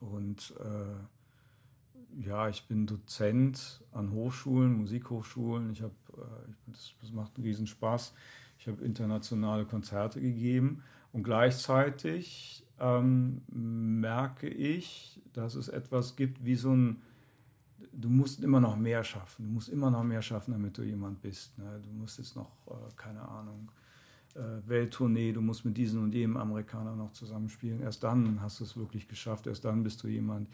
Und 0.00 0.54
äh, 0.60 2.24
ja, 2.24 2.48
ich 2.48 2.66
bin 2.66 2.86
Dozent 2.86 3.84
an 3.92 4.12
Hochschulen, 4.12 4.72
Musikhochschulen. 4.74 5.70
Ich 5.72 5.82
habe, 5.82 5.94
äh, 6.16 6.52
das, 6.68 6.94
das 7.00 7.12
macht 7.12 7.36
einen 7.36 7.44
Riesenspaß. 7.44 8.14
Ich 8.58 8.68
habe 8.68 8.82
internationale 8.84 9.66
Konzerte 9.66 10.20
gegeben 10.20 10.82
und 11.12 11.22
gleichzeitig 11.22 12.64
ähm, 12.80 13.42
merke 13.50 14.48
ich, 14.48 15.20
dass 15.32 15.54
es 15.54 15.68
etwas 15.68 16.16
gibt 16.16 16.44
wie 16.44 16.54
so 16.54 16.72
ein, 16.74 17.02
du 17.92 18.08
musst 18.08 18.42
immer 18.42 18.60
noch 18.60 18.76
mehr 18.76 19.04
schaffen, 19.04 19.46
du 19.46 19.52
musst 19.52 19.68
immer 19.68 19.90
noch 19.90 20.04
mehr 20.04 20.22
schaffen, 20.22 20.52
damit 20.52 20.78
du 20.78 20.82
jemand 20.82 21.20
bist. 21.20 21.58
Ne? 21.58 21.80
Du 21.82 21.90
musst 21.90 22.18
jetzt 22.18 22.36
noch, 22.36 22.50
äh, 22.66 22.72
keine 22.96 23.22
Ahnung, 23.22 23.70
äh, 24.34 24.68
Welttournee, 24.68 25.32
du 25.32 25.40
musst 25.40 25.64
mit 25.64 25.76
diesem 25.76 26.04
und 26.04 26.14
jenem 26.14 26.36
Amerikaner 26.36 26.94
noch 26.94 27.12
zusammenspielen. 27.12 27.80
Erst 27.80 28.04
dann 28.04 28.40
hast 28.42 28.60
du 28.60 28.64
es 28.64 28.76
wirklich 28.76 29.08
geschafft, 29.08 29.46
erst 29.46 29.64
dann 29.64 29.82
bist 29.82 30.02
du 30.02 30.08
jemand. 30.08 30.48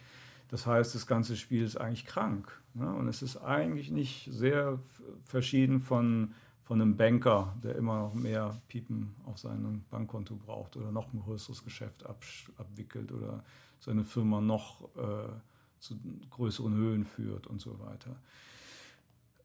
Das 0.48 0.66
heißt, 0.66 0.94
das 0.94 1.06
ganze 1.06 1.36
Spiel 1.36 1.64
ist 1.64 1.76
eigentlich 1.76 2.06
krank. 2.06 2.60
Ne? 2.74 2.92
Und 2.92 3.08
es 3.08 3.22
ist 3.22 3.38
eigentlich 3.38 3.90
nicht 3.90 4.28
sehr 4.30 4.78
verschieden 5.24 5.80
von 5.80 6.34
von 6.64 6.80
einem 6.80 6.96
Banker, 6.96 7.54
der 7.62 7.76
immer 7.76 7.98
noch 7.98 8.14
mehr 8.14 8.60
Piepen 8.68 9.14
auf 9.26 9.38
seinem 9.38 9.84
Bankkonto 9.90 10.36
braucht 10.36 10.76
oder 10.76 10.90
noch 10.90 11.12
ein 11.12 11.20
größeres 11.20 11.62
Geschäft 11.62 12.06
ab, 12.06 12.24
abwickelt 12.56 13.12
oder 13.12 13.44
seine 13.78 14.04
Firma 14.04 14.40
noch 14.40 14.88
äh, 14.96 15.28
zu 15.78 15.96
größeren 16.30 16.74
Höhen 16.74 17.04
führt 17.04 17.46
und 17.46 17.60
so 17.60 17.78
weiter. 17.80 18.16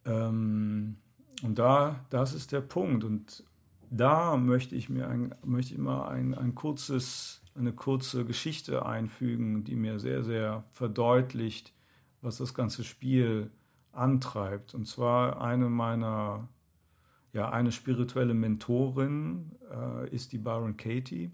Ähm, 0.06 0.96
und 1.42 1.58
da, 1.58 2.04
das 2.08 2.32
ist 2.32 2.52
der 2.52 2.62
Punkt. 2.62 3.04
Und 3.04 3.44
da 3.90 4.38
möchte 4.38 4.74
ich 4.74 4.88
mir 4.88 5.08
ein, 5.08 5.34
möchte 5.44 5.78
mal 5.78 6.08
ein, 6.08 6.34
ein 6.34 6.54
kurzes, 6.54 7.42
eine 7.54 7.72
kurze 7.72 8.24
Geschichte 8.24 8.86
einfügen, 8.86 9.64
die 9.64 9.76
mir 9.76 9.98
sehr, 9.98 10.24
sehr 10.24 10.64
verdeutlicht, 10.70 11.74
was 12.22 12.38
das 12.38 12.54
ganze 12.54 12.82
Spiel 12.82 13.50
antreibt. 13.92 14.74
Und 14.74 14.86
zwar 14.86 15.42
eine 15.42 15.68
meiner 15.68 16.48
ja, 17.32 17.50
eine 17.50 17.72
spirituelle 17.72 18.34
Mentorin 18.34 19.52
äh, 19.70 20.08
ist 20.10 20.32
die 20.32 20.38
Byron 20.38 20.76
Katie. 20.76 21.30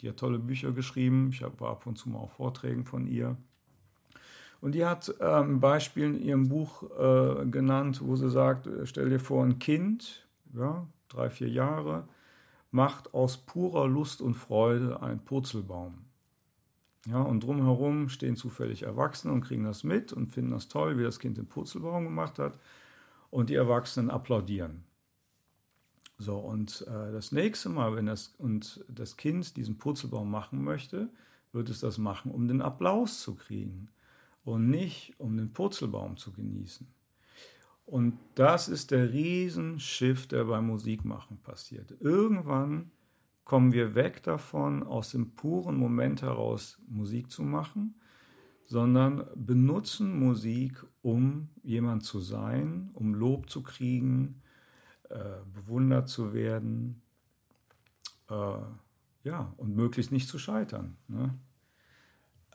Die 0.00 0.08
hat 0.08 0.16
tolle 0.16 0.38
Bücher 0.38 0.72
geschrieben. 0.72 1.30
Ich 1.30 1.42
war 1.42 1.70
ab 1.70 1.86
und 1.86 1.96
zu 1.96 2.10
mal 2.10 2.18
auf 2.18 2.32
Vorträgen 2.32 2.84
von 2.84 3.06
ihr. 3.06 3.36
Und 4.60 4.72
die 4.74 4.84
hat 4.84 5.14
äh, 5.20 5.24
ein 5.24 5.60
Beispiel 5.60 6.04
in 6.04 6.20
ihrem 6.20 6.48
Buch 6.48 6.82
äh, 6.98 7.46
genannt, 7.46 8.00
wo 8.02 8.16
sie 8.16 8.30
sagt, 8.30 8.66
äh, 8.66 8.86
stell 8.86 9.08
dir 9.10 9.20
vor, 9.20 9.44
ein 9.44 9.58
Kind, 9.58 10.26
ja, 10.54 10.86
drei, 11.08 11.30
vier 11.30 11.48
Jahre, 11.48 12.08
macht 12.70 13.14
aus 13.14 13.36
purer 13.36 13.86
Lust 13.86 14.20
und 14.20 14.34
Freude 14.34 15.02
einen 15.02 15.20
Purzelbaum. 15.20 15.94
Ja, 17.06 17.22
und 17.22 17.44
drumherum 17.44 18.08
stehen 18.08 18.34
zufällig 18.34 18.82
Erwachsene 18.82 19.32
und 19.32 19.42
kriegen 19.42 19.62
das 19.62 19.84
mit 19.84 20.12
und 20.12 20.32
finden 20.32 20.50
das 20.50 20.66
toll, 20.66 20.98
wie 20.98 21.04
das 21.04 21.20
Kind 21.20 21.38
den 21.38 21.46
Purzelbaum 21.46 22.04
gemacht 22.04 22.40
hat. 22.40 22.58
Und 23.30 23.50
die 23.50 23.54
Erwachsenen 23.54 24.10
applaudieren. 24.10 24.84
So, 26.18 26.38
und 26.38 26.86
äh, 26.88 27.12
das 27.12 27.32
nächste 27.32 27.68
Mal, 27.68 27.94
wenn 27.94 28.06
das, 28.06 28.34
und 28.38 28.84
das 28.88 29.16
Kind 29.16 29.56
diesen 29.56 29.76
Purzelbaum 29.76 30.30
machen 30.30 30.64
möchte, 30.64 31.10
wird 31.52 31.68
es 31.68 31.80
das 31.80 31.98
machen, 31.98 32.30
um 32.30 32.48
den 32.48 32.62
Applaus 32.62 33.20
zu 33.20 33.34
kriegen 33.34 33.88
und 34.44 34.70
nicht 34.70 35.14
um 35.18 35.36
den 35.36 35.52
Purzelbaum 35.52 36.16
zu 36.16 36.32
genießen. 36.32 36.86
Und 37.84 38.18
das 38.34 38.68
ist 38.68 38.90
der 38.90 39.12
Riesenschiff, 39.12 40.26
der 40.26 40.44
beim 40.44 40.66
Musikmachen 40.66 41.38
passiert. 41.38 41.94
Irgendwann 42.00 42.90
kommen 43.44 43.72
wir 43.72 43.94
weg 43.94 44.22
davon, 44.24 44.82
aus 44.82 45.10
dem 45.10 45.30
puren 45.30 45.76
Moment 45.76 46.22
heraus 46.22 46.78
Musik 46.88 47.30
zu 47.30 47.44
machen, 47.44 47.94
sondern 48.64 49.24
benutzen 49.36 50.18
Musik, 50.18 50.84
um 51.02 51.48
jemand 51.62 52.02
zu 52.02 52.18
sein, 52.18 52.90
um 52.94 53.14
Lob 53.14 53.48
zu 53.48 53.62
kriegen, 53.62 54.42
äh, 55.10 55.18
bewundert 55.54 56.08
zu 56.08 56.34
werden, 56.34 57.02
äh, 58.30 58.58
ja, 59.24 59.52
und 59.56 59.74
möglichst 59.74 60.12
nicht 60.12 60.28
zu 60.28 60.38
scheitern. 60.38 60.96
Ne? 61.08 61.34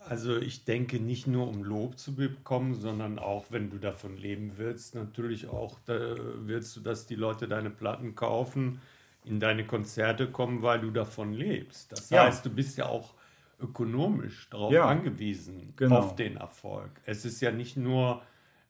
Also 0.07 0.37
ich 0.37 0.65
denke 0.65 0.99
nicht 0.99 1.27
nur 1.27 1.47
um 1.47 1.63
Lob 1.63 1.99
zu 1.99 2.15
bekommen, 2.15 2.73
sondern 2.73 3.19
auch, 3.19 3.45
wenn 3.49 3.69
du 3.69 3.77
davon 3.77 4.17
leben 4.17 4.53
willst, 4.57 4.95
natürlich 4.95 5.47
auch 5.47 5.77
willst 5.85 6.75
du, 6.75 6.79
dass 6.79 7.05
die 7.05 7.15
Leute 7.15 7.47
deine 7.47 7.69
Platten 7.69 8.15
kaufen, 8.15 8.81
in 9.23 9.39
deine 9.39 9.65
Konzerte 9.65 10.31
kommen, 10.31 10.63
weil 10.63 10.81
du 10.81 10.89
davon 10.89 11.33
lebst. 11.33 11.91
Das 11.91 12.09
ja. 12.09 12.23
heißt, 12.23 12.45
du 12.45 12.49
bist 12.49 12.77
ja 12.77 12.87
auch 12.87 13.13
ökonomisch 13.59 14.49
darauf 14.49 14.73
ja. 14.73 14.85
angewiesen, 14.85 15.73
genau. 15.75 15.99
auf 15.99 16.15
den 16.15 16.37
Erfolg. 16.37 16.89
Es 17.05 17.23
ist 17.23 17.39
ja 17.41 17.51
nicht 17.51 17.77
nur 17.77 18.23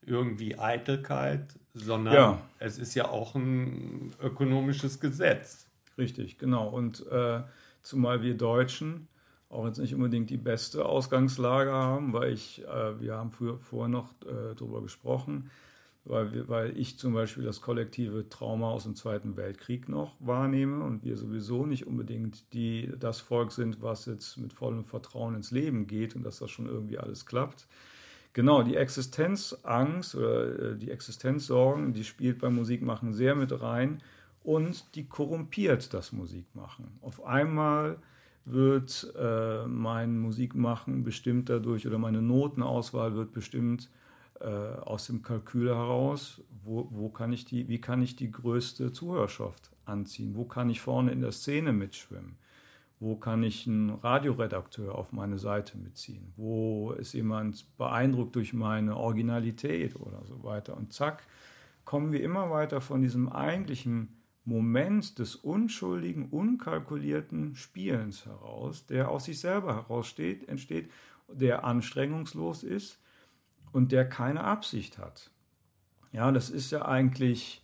irgendwie 0.05 0.57
Eitelkeit, 0.57 1.45
sondern 1.73 2.13
ja. 2.13 2.41
es 2.59 2.77
ist 2.77 2.95
ja 2.95 3.09
auch 3.09 3.35
ein 3.35 4.13
ökonomisches 4.21 4.99
Gesetz. 4.99 5.67
Richtig, 5.97 6.37
genau. 6.37 6.67
Und 6.69 7.05
äh, 7.07 7.41
zumal 7.81 8.21
wir 8.21 8.35
Deutschen 8.35 9.07
auch 9.51 9.65
jetzt 9.65 9.79
nicht 9.79 9.93
unbedingt 9.93 10.29
die 10.29 10.37
beste 10.37 10.85
Ausgangslage 10.85 11.71
haben, 11.71 12.13
weil 12.13 12.31
ich, 12.31 12.63
äh, 12.65 12.99
wir 12.99 13.15
haben 13.15 13.31
früher, 13.31 13.59
vorher 13.59 13.89
noch 13.89 14.13
äh, 14.21 14.55
darüber 14.55 14.81
gesprochen, 14.81 15.51
weil, 16.05 16.33
wir, 16.33 16.47
weil 16.47 16.77
ich 16.77 16.97
zum 16.97 17.13
Beispiel 17.13 17.43
das 17.43 17.61
kollektive 17.61 18.27
Trauma 18.29 18.71
aus 18.71 18.83
dem 18.83 18.95
Zweiten 18.95 19.35
Weltkrieg 19.35 19.89
noch 19.89 20.15
wahrnehme 20.19 20.83
und 20.83 21.03
wir 21.03 21.17
sowieso 21.17 21.65
nicht 21.65 21.85
unbedingt 21.85 22.53
die, 22.53 22.91
das 22.97 23.19
Volk 23.19 23.51
sind, 23.51 23.81
was 23.81 24.05
jetzt 24.05 24.37
mit 24.37 24.53
vollem 24.53 24.85
Vertrauen 24.85 25.35
ins 25.35 25.51
Leben 25.51 25.85
geht 25.85 26.15
und 26.15 26.23
dass 26.23 26.39
das 26.39 26.49
schon 26.49 26.67
irgendwie 26.67 26.97
alles 26.97 27.25
klappt. 27.25 27.67
Genau, 28.33 28.63
die 28.63 28.75
Existenzangst 28.75 30.15
oder 30.15 30.71
äh, 30.71 30.77
die 30.77 30.91
Existenzsorgen, 30.91 31.93
die 31.93 32.03
spielt 32.03 32.39
beim 32.39 32.55
Musikmachen 32.55 33.13
sehr 33.13 33.35
mit 33.35 33.61
rein 33.61 34.01
und 34.43 34.95
die 34.95 35.05
korrumpiert 35.05 35.93
das 35.93 36.13
Musikmachen. 36.13 36.87
Auf 37.01 37.25
einmal 37.25 37.97
wird 38.45 39.13
äh, 39.19 39.65
mein 39.67 40.17
Musikmachen 40.17 41.03
bestimmt 41.03 41.49
dadurch 41.49 41.85
oder 41.85 41.97
meine 41.97 42.21
Notenauswahl 42.21 43.15
wird 43.15 43.33
bestimmt 43.33 43.89
äh, 44.39 44.45
aus 44.45 45.07
dem 45.07 45.21
Kalkül 45.21 45.67
heraus, 45.67 46.41
wo, 46.63 46.87
wo 46.91 47.09
kann 47.09 47.33
ich 47.33 47.45
die, 47.45 47.67
wie 47.67 47.79
kann 47.79 48.01
ich 48.01 48.15
die 48.15 48.31
größte 48.31 48.91
Zuhörerschaft 48.93 49.71
anziehen, 49.85 50.35
wo 50.35 50.45
kann 50.45 50.69
ich 50.69 50.81
vorne 50.81 51.11
in 51.11 51.21
der 51.21 51.31
Szene 51.31 51.73
mitschwimmen. 51.73 52.37
Wo 53.01 53.15
kann 53.15 53.41
ich 53.41 53.65
einen 53.65 53.89
Radioredakteur 53.89 54.93
auf 54.93 55.11
meine 55.11 55.39
Seite 55.39 55.75
mitziehen? 55.75 56.33
Wo 56.35 56.91
ist 56.91 57.13
jemand 57.13 57.65
beeindruckt 57.75 58.35
durch 58.35 58.53
meine 58.53 58.95
Originalität 58.95 59.95
oder 59.95 60.23
so 60.27 60.43
weiter? 60.43 60.77
Und 60.77 60.93
zack, 60.93 61.23
kommen 61.83 62.11
wir 62.11 62.21
immer 62.21 62.51
weiter 62.51 62.79
von 62.79 63.01
diesem 63.01 63.27
eigentlichen 63.27 64.21
Moment 64.45 65.17
des 65.17 65.35
unschuldigen, 65.35 66.29
unkalkulierten 66.29 67.55
Spielens 67.55 68.27
heraus, 68.27 68.85
der 68.85 69.09
aus 69.09 69.25
sich 69.25 69.39
selber 69.39 69.73
heraussteht, 69.73 70.47
entsteht, 70.47 70.91
der 71.27 71.63
anstrengungslos 71.63 72.61
ist 72.61 72.99
und 73.71 73.91
der 73.91 74.07
keine 74.07 74.43
Absicht 74.43 74.99
hat. 74.99 75.31
Ja, 76.11 76.31
das 76.31 76.51
ist 76.51 76.69
ja 76.69 76.85
eigentlich 76.85 77.60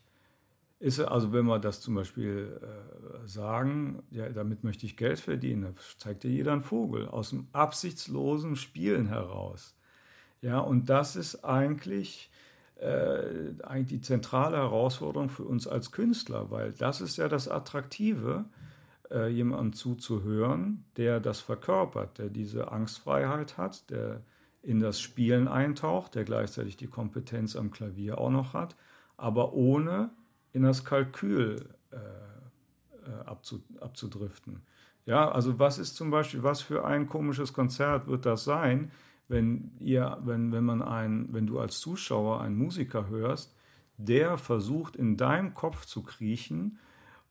ist 0.80 1.00
also, 1.00 1.34
wenn 1.34 1.46
wir 1.46 1.60
das 1.60 1.82
zum 1.82 1.96
Beispiel 1.96 2.60
äh, 2.62 3.28
sagen, 3.28 4.04
ja, 4.12 4.30
damit 4.30 4.64
möchte 4.64 4.86
ich 4.86 4.96
Geld 4.96 5.20
verdienen, 5.20 5.64
da 5.64 5.82
zeigt 5.98 6.24
ja 6.24 6.30
jeder 6.30 6.52
einen 6.52 6.62
Vogel 6.62 7.08
aus 7.08 7.32
dem 7.32 7.48
absichtslosen 7.52 8.56
Spielen 8.56 9.08
heraus. 9.08 9.76
Ja, 10.42 10.60
und 10.60 10.88
das 10.90 11.16
ist 11.16 11.44
eigentlich, 11.44 12.30
äh, 12.76 13.54
eigentlich 13.64 13.88
die 13.88 14.02
zentrale 14.02 14.58
Herausforderung 14.58 15.30
für 15.30 15.46
uns 15.46 15.68
als 15.68 15.92
Künstler, 15.92 16.52
weil 16.52 16.74
das 16.74 17.02
ist 17.02 17.18
ja 17.18 17.28
das 17.28 17.48
Attraktive, 17.48 18.46
äh, 19.10 19.30
jemandem 19.30 19.74
zuzuhören, 19.74 20.86
der 20.96 21.20
das 21.20 21.40
verkörpert, 21.40 22.20
der 22.20 22.30
diese 22.30 22.72
Angstfreiheit 22.72 23.58
hat, 23.58 23.90
der 23.90 24.22
in 24.62 24.80
das 24.80 25.02
Spielen 25.02 25.48
eintaucht, 25.48 26.14
der 26.14 26.24
gleichzeitig 26.24 26.78
die 26.78 26.88
Kompetenz 26.88 27.56
am 27.56 27.72
Klavier 27.72 28.20
auch 28.20 28.30
noch 28.30 28.54
hat, 28.54 28.76
aber 29.16 29.54
ohne 29.54 30.12
in 30.54 30.64
das 30.64 30.84
Kalkül 30.84 31.70
äh, 31.92 31.96
äh, 31.96 33.26
abzu, 33.26 33.64
abzudriften. 33.80 34.62
Ja, 35.06 35.32
also 35.32 35.58
was 35.60 35.78
ist 35.78 35.96
zum 35.96 36.12
Beispiel, 36.12 36.44
was 36.44 36.62
für 36.62 36.86
ein 36.86 37.08
komisches 37.08 37.54
Konzert 37.54 38.08
wird 38.08 38.26
das 38.26 38.44
sein, 38.44 38.92
wenn 39.30 39.72
ihr, 39.80 40.18
wenn, 40.24 40.52
wenn 40.52 40.64
man 40.64 40.82
ein, 40.82 41.30
wenn 41.32 41.48
du 41.48 41.60
als 41.60 41.80
Zuschauer 41.80 42.42
einen 42.42 42.58
Musiker 42.58 43.08
hörst, 43.08 43.56
der 43.98 44.38
versucht 44.38 44.96
in 44.96 45.18
deinem 45.18 45.54
Kopf 45.54 45.86
zu 45.86 46.04
kriechen 46.04 46.80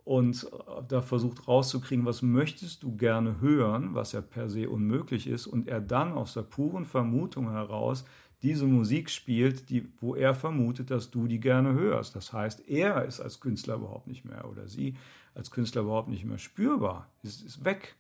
und 0.05 0.49
da 0.89 1.03
versucht 1.03 1.49
rauszukriegen, 1.49 2.07
was 2.07 2.23
möchtest 2.23 2.83
du 2.83 2.97
gerne 2.97 3.41
hören, 3.41 3.95
was 3.95 4.13
ja 4.13 4.21
per 4.21 4.49
se 4.49 4.69
unmöglich 4.69 5.27
ist, 5.27 5.47
und 5.47 5.69
er 5.69 5.81
dann 5.81 6.13
aus 6.13 6.35
der 6.35 6.43
puren 6.43 6.85
Vermutung 6.85 7.51
heraus 7.51 8.05
diese 8.43 8.67
Musik 8.67 9.11
spielt, 9.11 9.71
die, 9.71 9.89
wo 10.01 10.15
er 10.15 10.35
vermutet, 10.35 10.91
dass 10.91 11.11
du 11.11 11.27
die 11.27 11.41
gerne 11.41 11.73
hörst. 11.73 12.15
Das 12.15 12.33
heißt, 12.33 12.69
er 12.69 13.05
ist 13.05 13.21
als 13.21 13.41
Künstler 13.41 13.77
überhaupt 13.77 14.07
nicht 14.07 14.25
mehr 14.25 14.49
oder 14.49 14.69
sie 14.69 14.97
als 15.37 15.51
Künstler 15.51 15.83
überhaupt 15.83 16.09
nicht 16.09 16.25
mehr 16.25 16.39
spürbar, 16.39 17.11
ist, 17.23 17.43
ist 17.43 17.65
weg. 17.65 17.95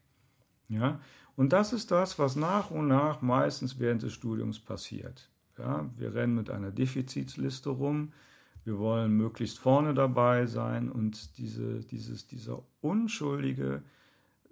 Ja? 0.69 1.01
Und 1.37 1.53
das 1.53 1.73
ist 1.73 1.91
das, 1.91 2.19
was 2.19 2.35
nach 2.35 2.71
und 2.71 2.89
nach 2.89 3.21
meistens 3.21 3.79
während 3.79 4.03
des 4.03 4.15
Studiums 4.15 4.59
passiert. 4.59 5.29
Ja? 5.59 5.89
Wir 5.97 6.15
rennen 6.15 6.35
mit 6.35 6.51
einer 6.51 6.71
Defizitsliste 6.71 7.71
rum, 7.71 8.13
wir 8.65 8.79
wollen 8.79 9.13
möglichst 9.13 9.59
vorne 9.59 9.95
dabei 9.95 10.47
sein 10.47 10.91
und 10.91 11.39
diese, 11.39 11.81
dieses, 11.81 12.27
dieser 12.27 12.63
unschuldige, 12.81 13.83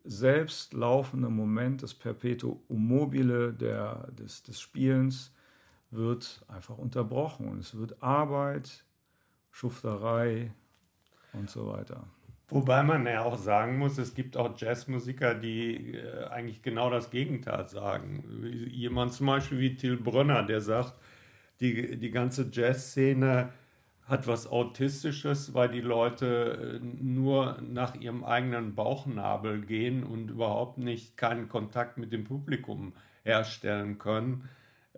selbstlaufende 0.04 1.30
Moment, 1.30 1.82
das 1.82 1.94
Perpetuum 1.94 2.60
mobile 2.68 3.52
der, 3.54 4.12
des, 4.12 4.42
des 4.42 4.60
Spielens, 4.60 5.32
wird 5.94 6.44
einfach 6.48 6.78
unterbrochen. 6.78 7.48
Und 7.48 7.60
es 7.60 7.76
wird 7.76 8.02
Arbeit, 8.02 8.84
Schufterei 9.50 10.52
und 11.32 11.48
so 11.50 11.68
weiter. 11.68 12.04
Wobei 12.48 12.82
man 12.82 13.06
ja 13.06 13.22
auch 13.22 13.38
sagen 13.38 13.78
muss, 13.78 13.96
es 13.98 14.14
gibt 14.14 14.36
auch 14.36 14.58
Jazzmusiker, 14.58 15.34
die 15.34 15.94
äh, 15.94 16.24
eigentlich 16.26 16.62
genau 16.62 16.90
das 16.90 17.10
Gegenteil 17.10 17.68
sagen. 17.68 18.22
Jemand 18.70 19.14
zum 19.14 19.26
Beispiel 19.26 19.58
wie 19.58 19.76
Till 19.76 19.96
Brönner, 19.96 20.42
der 20.42 20.60
sagt, 20.60 20.94
die, 21.60 21.98
die 21.98 22.10
ganze 22.10 22.50
Jazzszene 22.52 23.50
hat 24.06 24.26
was 24.26 24.46
Autistisches, 24.46 25.54
weil 25.54 25.70
die 25.70 25.80
Leute 25.80 26.80
äh, 26.82 26.84
nur 27.02 27.58
nach 27.62 27.94
ihrem 27.94 28.24
eigenen 28.24 28.74
Bauchnabel 28.74 29.62
gehen 29.62 30.04
und 30.04 30.30
überhaupt 30.30 30.76
nicht 30.76 31.16
keinen 31.16 31.48
Kontakt 31.48 31.96
mit 31.96 32.12
dem 32.12 32.24
Publikum 32.24 32.92
herstellen 33.22 33.98
können. 33.98 34.48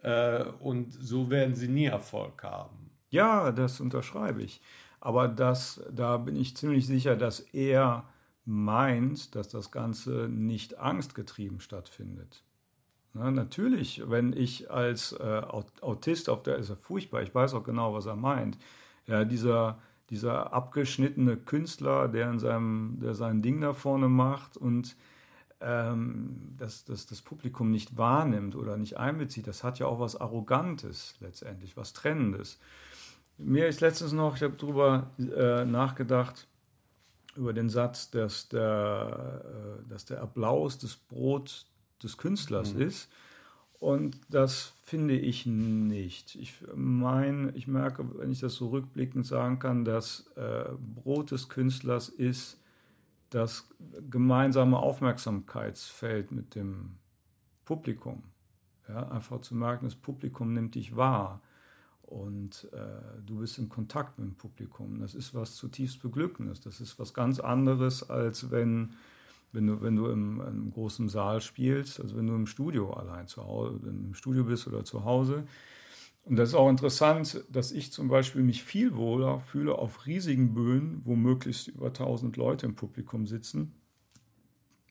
Äh, 0.07 0.45
und 0.61 0.93
so 0.93 1.31
werden 1.31 1.57
sie 1.57 1.67
nie 1.67 1.87
Erfolg 1.87 2.45
haben. 2.45 2.91
Ja, 3.11 3.51
das 3.51 3.81
unterschreibe 3.81 4.41
ich. 4.43 4.61
Aber 5.01 5.27
das, 5.27 5.85
da 5.91 6.17
bin 6.17 6.37
ich 6.37 6.57
ziemlich 6.57 6.87
sicher, 6.87 7.17
dass 7.17 7.41
er 7.41 8.05
meint, 8.45 9.35
dass 9.35 9.49
das 9.49 9.73
Ganze 9.73 10.29
nicht 10.31 10.79
angstgetrieben 10.79 11.59
stattfindet. 11.59 12.45
Na, 13.15 13.33
natürlich, 13.33 14.03
wenn 14.07 14.33
ich 14.33 14.71
als 14.71 15.13
äh, 15.13 15.43
Autist 15.81 16.29
auf 16.29 16.45
der, 16.45 16.57
ist 16.57 16.71
er 16.71 16.77
furchtbar, 16.77 17.23
ich 17.23 17.35
weiß 17.35 17.55
auch 17.55 17.65
genau, 17.65 17.93
was 17.93 18.07
er 18.07 18.17
meint 18.17 18.59
ja, 19.07 19.25
dieser, 19.25 19.79
dieser 20.11 20.53
abgeschnittene 20.53 21.37
Künstler, 21.37 22.07
der, 22.07 22.31
in 22.31 22.39
seinem, 22.39 22.99
der 23.01 23.15
sein 23.15 23.43
Ding 23.43 23.61
da 23.61 23.73
vorne 23.73 24.09
macht 24.09 24.57
und 24.57 24.95
ähm, 25.61 26.55
das, 26.59 26.85
das, 26.85 27.07
das 27.07 27.23
Publikum 27.23 27.71
nicht 27.71 27.97
wahrnimmt 27.97 28.57
oder 28.57 28.77
nicht 28.77 28.99
einbezieht, 28.99 29.47
das 29.47 29.65
hat 29.65 29.79
ja 29.79 29.87
auch 29.87 30.01
was 30.01 30.17
Arrogantes 30.17 31.15
letztendlich, 31.21 31.77
was 31.77 31.93
Trennendes. 31.93 32.59
Mir 33.39 33.67
ist 33.69 33.81
letztens 33.81 34.13
noch, 34.13 34.37
ich 34.37 34.43
habe 34.43 34.57
darüber 34.57 35.11
äh, 35.19 35.65
nachgedacht, 35.65 36.47
über 37.37 37.53
den 37.53 37.69
Satz, 37.69 38.11
dass 38.11 38.49
der, 38.49 39.43
äh, 39.45 39.89
dass 39.89 40.07
der 40.07 40.23
Applaus 40.23 40.79
das 40.79 40.97
Brot 40.97 41.67
des 42.03 42.17
Künstlers 42.17 42.75
mhm. 42.75 42.83
ist. 42.83 43.11
Und 43.79 44.19
das 44.31 44.73
finde 44.85 45.19
ich 45.19 45.45
nicht. 45.45 46.35
Ich 46.37 46.55
meine, 46.75 47.51
ich 47.55 47.67
merke, 47.67 48.07
wenn 48.19 48.31
ich 48.31 48.41
das 48.41 48.55
so 48.55 48.69
rückblickend 48.69 49.27
sagen 49.27 49.59
kann, 49.59 49.85
dass 49.85 50.31
äh, 50.37 50.65
Brot 50.95 51.31
des 51.31 51.51
Künstlers 51.51 52.09
ist 52.09 52.59
das 53.31 53.69
gemeinsame 54.11 54.79
Aufmerksamkeitsfeld 54.79 56.33
mit 56.33 56.55
dem 56.55 56.97
Publikum. 57.65 58.23
Ja, 58.89 59.09
einfach 59.09 59.41
zu 59.41 59.55
merken, 59.55 59.87
das 59.87 59.97
Publikum 59.97 60.53
nimmt 60.53 60.77
dich 60.77 60.97
wahr 60.97 61.41
und 62.03 62.69
äh, 62.73 63.21
du 63.25 63.41
bist 63.41 63.59
in 63.59 63.69
Kontakt 63.69 64.19
mit 64.19 64.29
dem 64.29 64.35
Publikum. 64.37 65.01
Das 65.01 65.15
ist 65.15 65.35
was 65.35 65.57
zutiefst 65.57 66.01
Beglückendes. 66.01 66.61
Das 66.61 66.81
ist 66.81 66.99
was 67.01 67.13
ganz 67.13 67.41
anderes, 67.41 68.09
als 68.09 68.51
wenn 68.51 68.95
wenn 69.53 69.67
du, 69.69 69.81
wenn 69.81 69.97
du 69.97 70.09
im, 70.09 70.41
im, 70.41 70.71
großen 70.71 71.09
Saal 71.09 71.41
spielst, 71.41 72.01
also 72.01 72.17
wenn 72.17 72.27
du 72.27 72.35
im 72.35 72.47
Studio 72.47 72.93
allein 72.93 73.27
zu 73.27 73.43
Hause, 73.43 73.81
im 73.85 74.13
Studio 74.15 74.45
bist 74.45 74.67
oder 74.67 74.85
zu 74.85 75.05
Hause. 75.05 75.45
Und 76.27 76.35
das 76.35 76.49
ist 76.49 76.55
auch 76.57 76.69
interessant, 76.69 77.45
dass 77.49 77.71
ich 77.71 77.93
zum 77.93 78.09
Beispiel 78.09 78.43
mich 78.43 78.65
viel 78.65 78.97
wohler 78.97 79.39
fühle 79.39 79.77
auf 79.77 80.07
riesigen 80.07 80.55
Bühnen, 80.55 81.01
wo 81.05 81.15
möglichst 81.15 81.69
über 81.69 81.87
1000 81.87 82.37
Leute 82.37 82.67
im 82.67 82.75
Publikum 82.75 83.29
sitzen, 83.29 83.73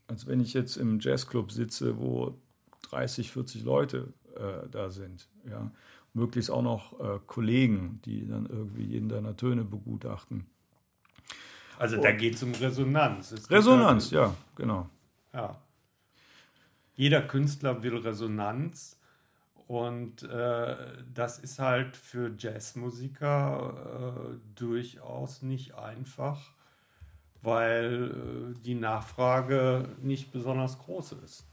als 0.07 0.27
wenn 0.27 0.39
ich 0.39 0.53
jetzt 0.53 0.77
im 0.77 1.01
Jazzclub 1.01 1.51
sitze, 1.51 1.99
wo 1.99 2.39
30, 2.83 3.33
40 3.33 3.63
Leute 3.65 4.13
äh, 4.37 4.69
da 4.71 4.89
sind. 4.89 5.27
Ja. 5.49 5.69
Möglichst 6.13 6.49
auch 6.49 6.61
noch 6.61 6.97
äh, 7.01 7.19
Kollegen, 7.27 7.99
die 8.05 8.25
dann 8.25 8.45
irgendwie 8.45 8.85
jeden 8.85 9.09
deiner 9.09 9.35
Töne 9.35 9.65
begutachten. 9.65 10.45
Also 11.77 11.97
da 11.97 12.13
geht 12.13 12.35
es 12.35 12.43
um 12.43 12.53
Resonanz. 12.53 13.33
Es 13.33 13.51
Resonanz, 13.51 14.11
ja, 14.11 14.33
genau. 14.55 14.89
Ja. 15.33 15.59
Jeder 16.95 17.21
Künstler 17.21 17.83
will 17.83 17.97
Resonanz 17.97 18.97
und 19.67 20.23
äh, 20.23 20.75
das 21.13 21.39
ist 21.39 21.59
halt 21.59 21.97
für 21.97 22.33
Jazzmusiker 22.37 24.35
äh, 24.35 24.37
durchaus 24.55 25.41
nicht 25.41 25.75
einfach, 25.75 26.51
weil 27.41 28.53
äh, 28.55 28.59
die 28.63 28.75
Nachfrage 28.75 29.89
nicht 30.01 30.31
besonders 30.31 30.77
groß 30.77 31.13
ist. 31.23 31.45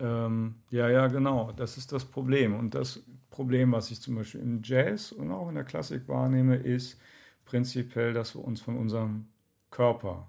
Ähm, 0.00 0.56
ja, 0.70 0.88
ja, 0.88 1.06
genau. 1.06 1.52
Das 1.52 1.76
ist 1.76 1.92
das 1.92 2.04
Problem. 2.04 2.54
Und 2.54 2.74
das 2.74 3.02
Problem, 3.30 3.70
was 3.72 3.90
ich 3.90 4.00
zum 4.00 4.16
Beispiel 4.16 4.40
im 4.40 4.62
Jazz 4.64 5.12
und 5.12 5.30
auch 5.30 5.48
in 5.48 5.54
der 5.54 5.64
Klassik 5.64 6.08
wahrnehme, 6.08 6.56
ist, 6.56 6.98
prinzipiell, 7.44 8.12
dass 8.12 8.34
wir 8.34 8.44
uns 8.44 8.60
von 8.60 8.76
unserem 8.76 9.26
Körper 9.70 10.28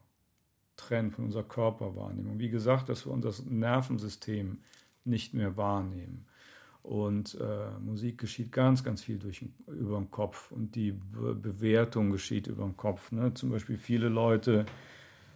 trennen, 0.75 1.11
von 1.11 1.25
unserer 1.25 1.43
Körperwahrnehmung. 1.43 2.39
Wie 2.39 2.49
gesagt, 2.49 2.89
dass 2.89 3.05
wir 3.05 3.13
unser 3.13 3.33
Nervensystem 3.45 4.59
nicht 5.05 5.33
mehr 5.33 5.57
wahrnehmen. 5.57 6.25
Und 6.83 7.37
äh, 7.39 7.79
Musik 7.79 8.17
geschieht 8.17 8.51
ganz, 8.51 8.83
ganz 8.83 9.03
viel 9.03 9.19
durch, 9.19 9.45
über 9.67 9.97
den 9.97 10.09
Kopf 10.09 10.51
und 10.51 10.75
die 10.75 10.91
Be 10.91 11.35
Bewertung 11.35 12.09
geschieht 12.09 12.47
über 12.47 12.63
den 12.63 12.75
Kopf. 12.75 13.11
Ne? 13.11 13.33
Zum 13.35 13.51
Beispiel 13.51 13.77
viele 13.77 14.09
Leute, 14.09 14.65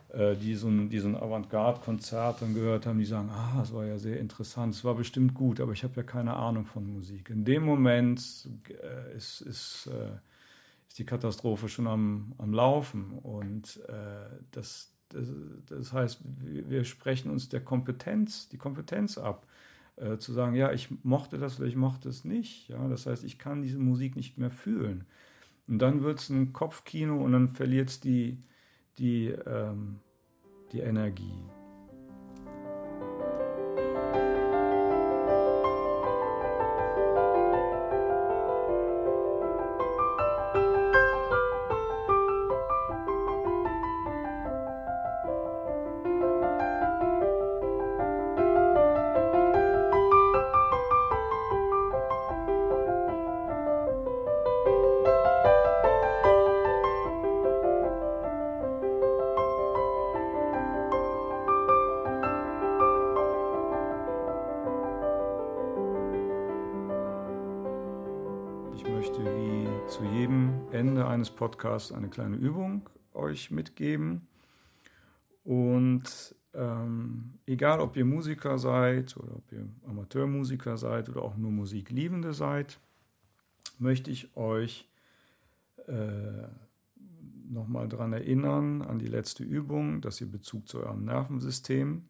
äh, 0.10 0.36
die 0.36 0.56
so 0.56 0.67
ein, 0.69 0.89
die 0.89 0.97
so 0.97 1.08
ein 1.08 1.15
Avantgarde-Konzert 1.15 2.41
dann 2.41 2.56
gehört 2.56 2.88
haben, 2.88 2.97
die 2.97 3.06
sagen, 3.06 3.30
ah, 3.30 3.58
das 3.60 3.71
war 3.73 3.86
ja 3.86 3.99
sehr 3.99 4.19
interessant, 4.19 4.73
es 4.73 4.84
war 4.84 4.95
bestimmt 4.95 5.36
gut, 5.36 5.60
aber 5.60 5.73
ich 5.73 5.84
habe 5.84 5.93
ja 5.97 6.04
keine 6.04 6.36
Ahnung 6.36 6.65
von 6.65 6.91
Musik. 6.91 7.30
In 7.30 7.45
dem 7.45 7.63
Moment 7.63 8.49
äh, 8.69 9.15
ist, 9.15 9.41
ist 9.41 9.88
äh, 9.93 10.17
ist 10.95 10.99
die 10.99 11.06
Katastrophe 11.06 11.67
schon 11.67 11.88
am, 11.88 12.34
am 12.38 12.54
Laufen. 12.54 13.19
Und 13.19 13.82
äh, 13.89 14.30
das, 14.51 14.93
das, 15.10 15.28
das, 15.67 15.91
heißt, 15.91 16.21
wir 16.23 16.86
sprechen 16.86 17.30
uns 17.30 17.49
der 17.49 17.60
Kompetenz, 17.60 18.47
die 18.47 18.58
Kompetenz 18.58 19.17
ab. 19.17 19.45
Äh, 19.97 20.17
zu 20.17 20.34
sagen, 20.34 20.55
ja, 20.55 20.73
ich 20.73 20.89
mochte 21.03 21.38
das 21.38 21.58
oder 21.58 21.67
ich 21.67 21.77
mochte 21.77 22.10
es 22.10 22.25
nicht. 22.25 22.67
Ja? 22.67 22.88
Das 22.89 23.05
heißt, 23.05 23.23
ich 23.23 23.39
kann 23.39 23.62
diese 23.62 23.79
Musik 23.79 24.15
nicht 24.15 24.38
mehr 24.38 24.51
fühlen. 24.51 25.05
Und 25.67 25.79
dann 25.79 26.03
wird 26.03 26.19
es 26.19 26.29
ein 26.29 26.51
Kopfkino 26.51 27.23
und 27.23 27.31
dann 27.31 27.55
verliert 27.55 27.89
es 27.89 27.99
die, 28.01 28.43
die, 28.97 29.27
ähm, 29.27 29.99
die 30.73 30.81
Energie. 30.81 31.34
Podcast 71.30 71.94
eine 71.94 72.10
kleine 72.10 72.36
Übung 72.36 72.90
euch 73.14 73.52
mitgeben. 73.52 74.28
Und 75.44 76.36
ähm, 76.54 77.40
egal, 77.46 77.80
ob 77.80 77.96
ihr 77.98 78.06
Musiker 78.06 78.58
seid 78.58 79.16
oder 79.18 79.36
ob 79.36 79.52
ihr 79.52 79.68
Amateurmusiker 79.88 80.78
seid 80.78 81.10
oder 81.10 81.22
auch 81.22 81.38
nur 81.38 81.52
Musikliebende 81.52 82.34
seid, 82.34 82.80
möchte 83.78 84.10
ich 84.10 84.36
euch 84.36 84.90
äh, 85.88 86.48
nochmal 87.50 87.88
daran 87.88 88.14
erinnern, 88.14 88.82
an 88.82 89.00
die 89.00 89.08
letzte 89.08 89.44
Übung, 89.44 90.02
dass 90.02 90.20
ihr 90.22 90.28
Bezug 90.28 90.68
zu 90.68 90.82
eurem 90.82 91.06
Nervensystem 91.06 92.10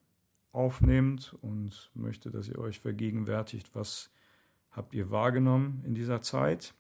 aufnehmt 0.52 1.36
und 1.42 1.92
möchte, 1.94 2.32
dass 2.32 2.48
ihr 2.48 2.60
euch 2.60 2.80
vergegenwärtigt, 2.80 3.72
was 3.74 4.10
habt 4.72 4.94
ihr 4.94 5.12
wahrgenommen 5.12 5.84
in 5.86 5.94
dieser 5.94 6.22
Zeit. 6.22 6.74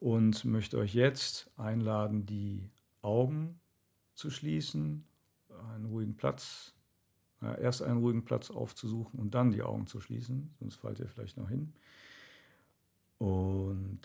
Und 0.00 0.44
möchte 0.44 0.78
euch 0.78 0.94
jetzt 0.94 1.50
einladen, 1.56 2.24
die 2.24 2.70
Augen 3.02 3.60
zu 4.14 4.30
schließen, 4.30 5.04
einen 5.74 5.86
ruhigen 5.86 6.16
Platz, 6.16 6.74
ja, 7.40 7.54
erst 7.54 7.82
einen 7.82 7.98
ruhigen 7.98 8.24
Platz 8.24 8.50
aufzusuchen 8.50 9.18
und 9.18 9.34
dann 9.34 9.50
die 9.50 9.62
Augen 9.62 9.86
zu 9.86 10.00
schließen, 10.00 10.54
sonst 10.60 10.76
fallt 10.76 11.00
ihr 11.00 11.08
vielleicht 11.08 11.36
noch 11.36 11.48
hin. 11.48 11.72
Und 13.18 14.00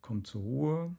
kommt 0.00 0.26
zur 0.26 0.40
Ruhe 0.40 0.96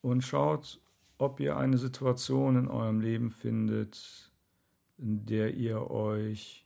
und 0.00 0.22
schaut, 0.22 0.80
ob 1.18 1.40
ihr 1.40 1.56
eine 1.56 1.78
Situation 1.78 2.56
in 2.56 2.68
eurem 2.68 3.00
Leben 3.00 3.30
findet, 3.30 4.30
in 4.96 5.26
der 5.26 5.54
ihr 5.54 5.90
euch 5.90 6.64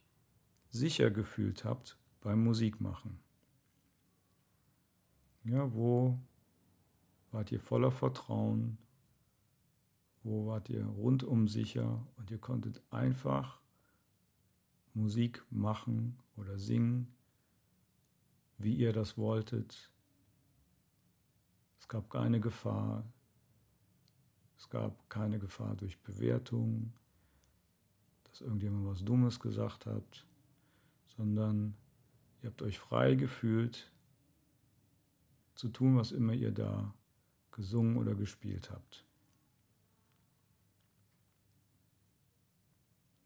sicher 0.69 1.11
gefühlt 1.11 1.65
habt 1.65 1.97
beim 2.21 2.45
Musikmachen. 2.45 3.19
Ja, 5.45 5.73
wo 5.73 6.19
wart 7.31 7.51
ihr 7.53 7.61
voller 7.61 7.91
Vertrauen? 7.91 8.79
Wo 10.23 10.47
wart 10.47 10.69
ihr 10.69 10.85
rundum 10.85 11.49
sicher 11.49 12.07
und 12.17 12.31
ihr 12.31 12.39
konntet 12.39 12.83
einfach 12.91 13.61
Musik 14.93 15.43
machen 15.51 16.19
oder 16.37 16.59
singen, 16.59 17.15
wie 18.59 18.75
ihr 18.75 18.93
das 18.93 19.17
wolltet. 19.17 19.91
Es 21.79 21.89
gab 21.89 22.11
keine 22.11 22.41
Gefahr. 22.41 23.05
Es 24.59 24.69
gab 24.69 25.09
keine 25.09 25.39
Gefahr 25.39 25.75
durch 25.77 25.99
Bewertung, 26.03 26.93
dass 28.25 28.43
irgendjemand 28.43 28.87
was 28.87 29.03
Dummes 29.03 29.41
gesagt 29.41 29.87
hat, 29.87 30.27
sondern 31.17 31.75
ihr 32.43 32.51
habt 32.51 32.63
euch 32.63 32.79
frei 32.79 33.15
gefühlt 33.15 33.91
zu 35.55 35.69
tun, 35.69 35.97
was 35.97 36.13
immer 36.13 36.33
ihr 36.33 36.53
da 36.53 36.95
gesungen 37.51 37.97
oder 37.97 38.15
gespielt 38.15 38.71
habt. 38.71 39.05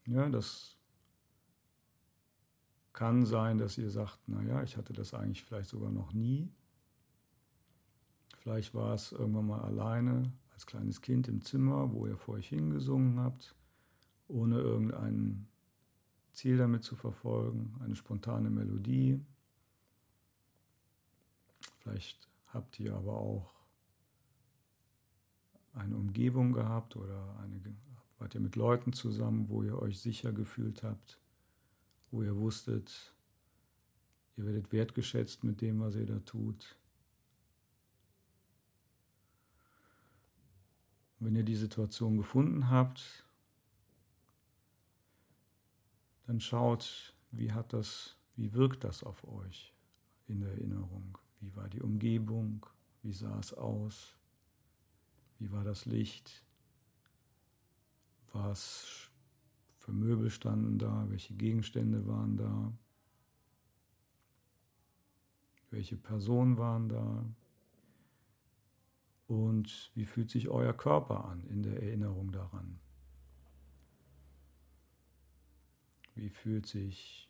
Ja, 0.07 0.29
das 0.29 0.77
kann 2.93 3.25
sein, 3.25 3.59
dass 3.59 3.79
ihr 3.79 3.91
sagt, 3.91 4.29
naja, 4.29 4.63
ich 4.63 4.77
hatte 4.77 4.93
das 4.93 5.15
eigentlich 5.15 5.43
vielleicht 5.43 5.71
sogar 5.71 5.91
noch 5.91 6.13
nie. 6.13 6.53
Vielleicht 8.39 8.75
war 8.75 8.95
es 8.95 9.13
irgendwann 9.13 9.47
mal 9.47 9.63
alleine 9.63 10.33
als 10.53 10.67
kleines 10.67 11.01
Kind 11.01 11.29
im 11.29 11.41
Zimmer, 11.41 11.93
wo 11.93 12.07
ihr 12.07 12.17
vor 12.17 12.35
euch 12.35 12.49
hingesungen 12.49 13.19
habt, 13.19 13.55
ohne 14.29 14.59
irgendein 14.59 15.49
Ziel 16.35 16.59
damit 16.59 16.85
zu 16.85 16.97
verfolgen, 16.97 17.75
eine 17.81 17.97
spontane 17.97 18.51
Melodie. 18.51 19.21
Vielleicht 21.79 22.29
habt 22.49 22.79
ihr 22.81 22.95
aber 22.95 23.15
auch 23.15 23.55
eine 25.73 25.97
Umgebung 25.97 26.53
gehabt 26.53 26.97
oder 26.97 27.37
eine, 27.41 27.61
wart 28.19 28.35
ihr 28.35 28.41
mit 28.41 28.57
Leuten 28.57 28.93
zusammen, 28.93 29.49
wo 29.49 29.63
ihr 29.63 29.79
euch 29.81 30.01
sicher 30.01 30.33
gefühlt 30.33 30.83
habt, 30.83 31.19
wo 32.11 32.23
ihr 32.23 32.37
wusstet, 32.37 33.15
ihr 34.37 34.47
werdet 34.47 34.73
wertgeschätzt 34.73 35.45
mit 35.45 35.61
dem, 35.61 35.81
was 35.81 35.97
ihr 35.97 36.07
da 36.07 36.19
tut. 36.21 36.77
wenn 41.25 41.37
ihr 41.37 41.43
die 41.43 41.57
Situation 41.57 42.17
gefunden 42.17 42.71
habt, 42.71 43.24
dann 46.27 46.41
schaut, 46.41 47.15
wie 47.31 47.53
hat 47.53 47.73
das, 47.73 48.17
wie 48.37 48.53
wirkt 48.53 48.85
das 48.85 49.03
auf 49.03 49.25
euch 49.25 49.75
in 50.27 50.41
der 50.41 50.51
Erinnerung? 50.51 51.19
Wie 51.41 51.55
war 51.57 51.69
die 51.69 51.83
Umgebung? 51.83 52.67
Wie 53.03 53.13
sah 53.13 53.39
es 53.39 53.53
aus? 53.53 54.17
Wie 55.39 55.51
war 55.53 55.65
das 55.65 55.85
Licht? 55.85 56.43
Was 58.33 59.11
für 59.79 59.93
Möbel 59.93 60.31
standen 60.31 60.79
da? 60.79 61.07
Welche 61.11 61.35
Gegenstände 61.35 62.07
waren 62.07 62.37
da? 62.37 62.73
Welche 65.71 65.97
Personen 65.97 66.57
waren 66.57 66.89
da? 66.89 67.25
Und 69.27 69.91
wie 69.95 70.05
fühlt 70.05 70.31
sich 70.31 70.49
euer 70.49 70.73
Körper 70.73 71.25
an 71.27 71.47
in 71.49 71.63
der 71.63 71.83
Erinnerung 71.83 72.33
daran? 72.33 72.81
Wie 76.15 76.29
fühlt 76.29 76.67
sich 76.67 77.29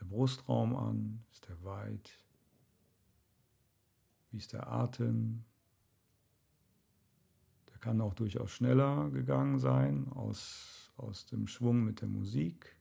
der 0.00 0.06
Brustraum 0.06 0.74
an? 0.74 1.24
Ist 1.32 1.48
er 1.48 1.62
weit? 1.62 2.10
Wie 4.30 4.38
ist 4.38 4.52
der 4.52 4.66
Atem? 4.66 5.44
Der 7.68 7.78
kann 7.78 8.00
auch 8.00 8.14
durchaus 8.14 8.50
schneller 8.50 9.10
gegangen 9.10 9.58
sein 9.58 10.08
aus, 10.12 10.92
aus 10.96 11.26
dem 11.26 11.46
Schwung 11.46 11.84
mit 11.84 12.00
der 12.00 12.08
Musik. 12.08 12.74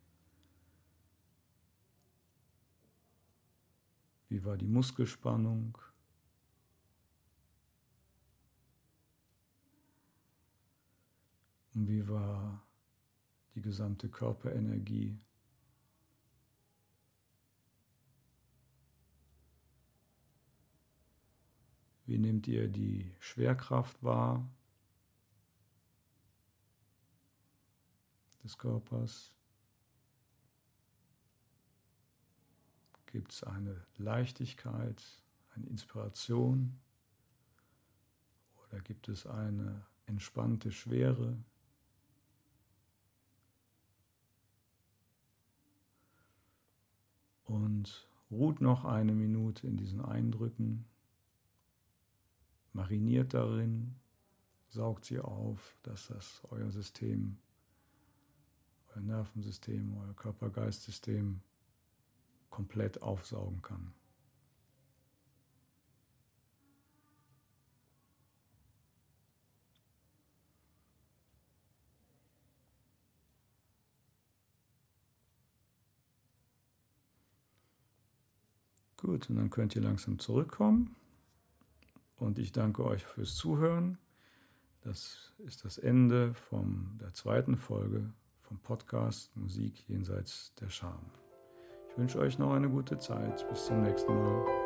Wie 4.29 4.43
war 4.45 4.57
die 4.57 4.67
Muskelspannung? 4.67 5.77
Und 11.75 11.87
wie 11.87 12.07
war 12.07 12.62
die 13.55 13.61
gesamte 13.61 14.09
Körperenergie? 14.09 15.19
Wie 22.05 22.17
nehmt 22.17 22.47
ihr 22.47 22.67
die 22.67 23.15
Schwerkraft 23.19 24.03
wahr 24.03 24.49
des 28.43 28.57
Körpers? 28.57 29.31
Gibt 33.05 33.31
es 33.31 33.43
eine 33.43 33.85
Leichtigkeit, 33.97 35.03
eine 35.55 35.67
Inspiration 35.67 36.79
oder 38.55 38.81
gibt 38.81 39.07
es 39.07 39.25
eine 39.25 39.85
entspannte 40.07 40.71
Schwere? 40.71 41.37
Und 47.53 48.07
ruht 48.31 48.61
noch 48.61 48.83
eine 48.83 49.13
Minute 49.13 49.67
in 49.67 49.77
diesen 49.77 50.01
Eindrücken, 50.01 50.85
mariniert 52.73 53.33
darin, 53.33 53.95
saugt 54.69 55.05
sie 55.05 55.19
auf, 55.19 55.77
dass 55.83 56.07
das 56.07 56.41
euer 56.49 56.71
System, 56.71 57.37
euer 58.95 59.01
Nervensystem, 59.01 59.95
euer 59.97 60.15
Körper-Geist-System 60.15 61.41
komplett 62.49 63.01
aufsaugen 63.03 63.61
kann. 63.61 63.93
Gut, 79.03 79.29
und 79.29 79.35
dann 79.35 79.49
könnt 79.49 79.75
ihr 79.75 79.81
langsam 79.81 80.17
zurückkommen. 80.17 80.95
Und 82.15 82.39
ich 82.39 82.53
danke 82.53 82.85
euch 82.85 83.03
fürs 83.03 83.35
Zuhören. 83.35 83.97
Das 84.81 85.33
ist 85.39 85.65
das 85.65 85.77
Ende 85.77 86.33
von 86.33 86.97
der 87.01 87.13
zweiten 87.13 87.57
Folge 87.57 88.13
vom 88.41 88.59
Podcast 88.59 89.35
Musik 89.35 89.87
jenseits 89.89 90.53
der 90.55 90.69
Scham. 90.69 91.11
Ich 91.89 91.97
wünsche 91.97 92.17
euch 92.17 92.39
noch 92.39 92.53
eine 92.53 92.69
gute 92.69 92.97
Zeit. 92.97 93.45
Bis 93.49 93.65
zum 93.65 93.81
nächsten 93.81 94.13
Mal. 94.13 94.62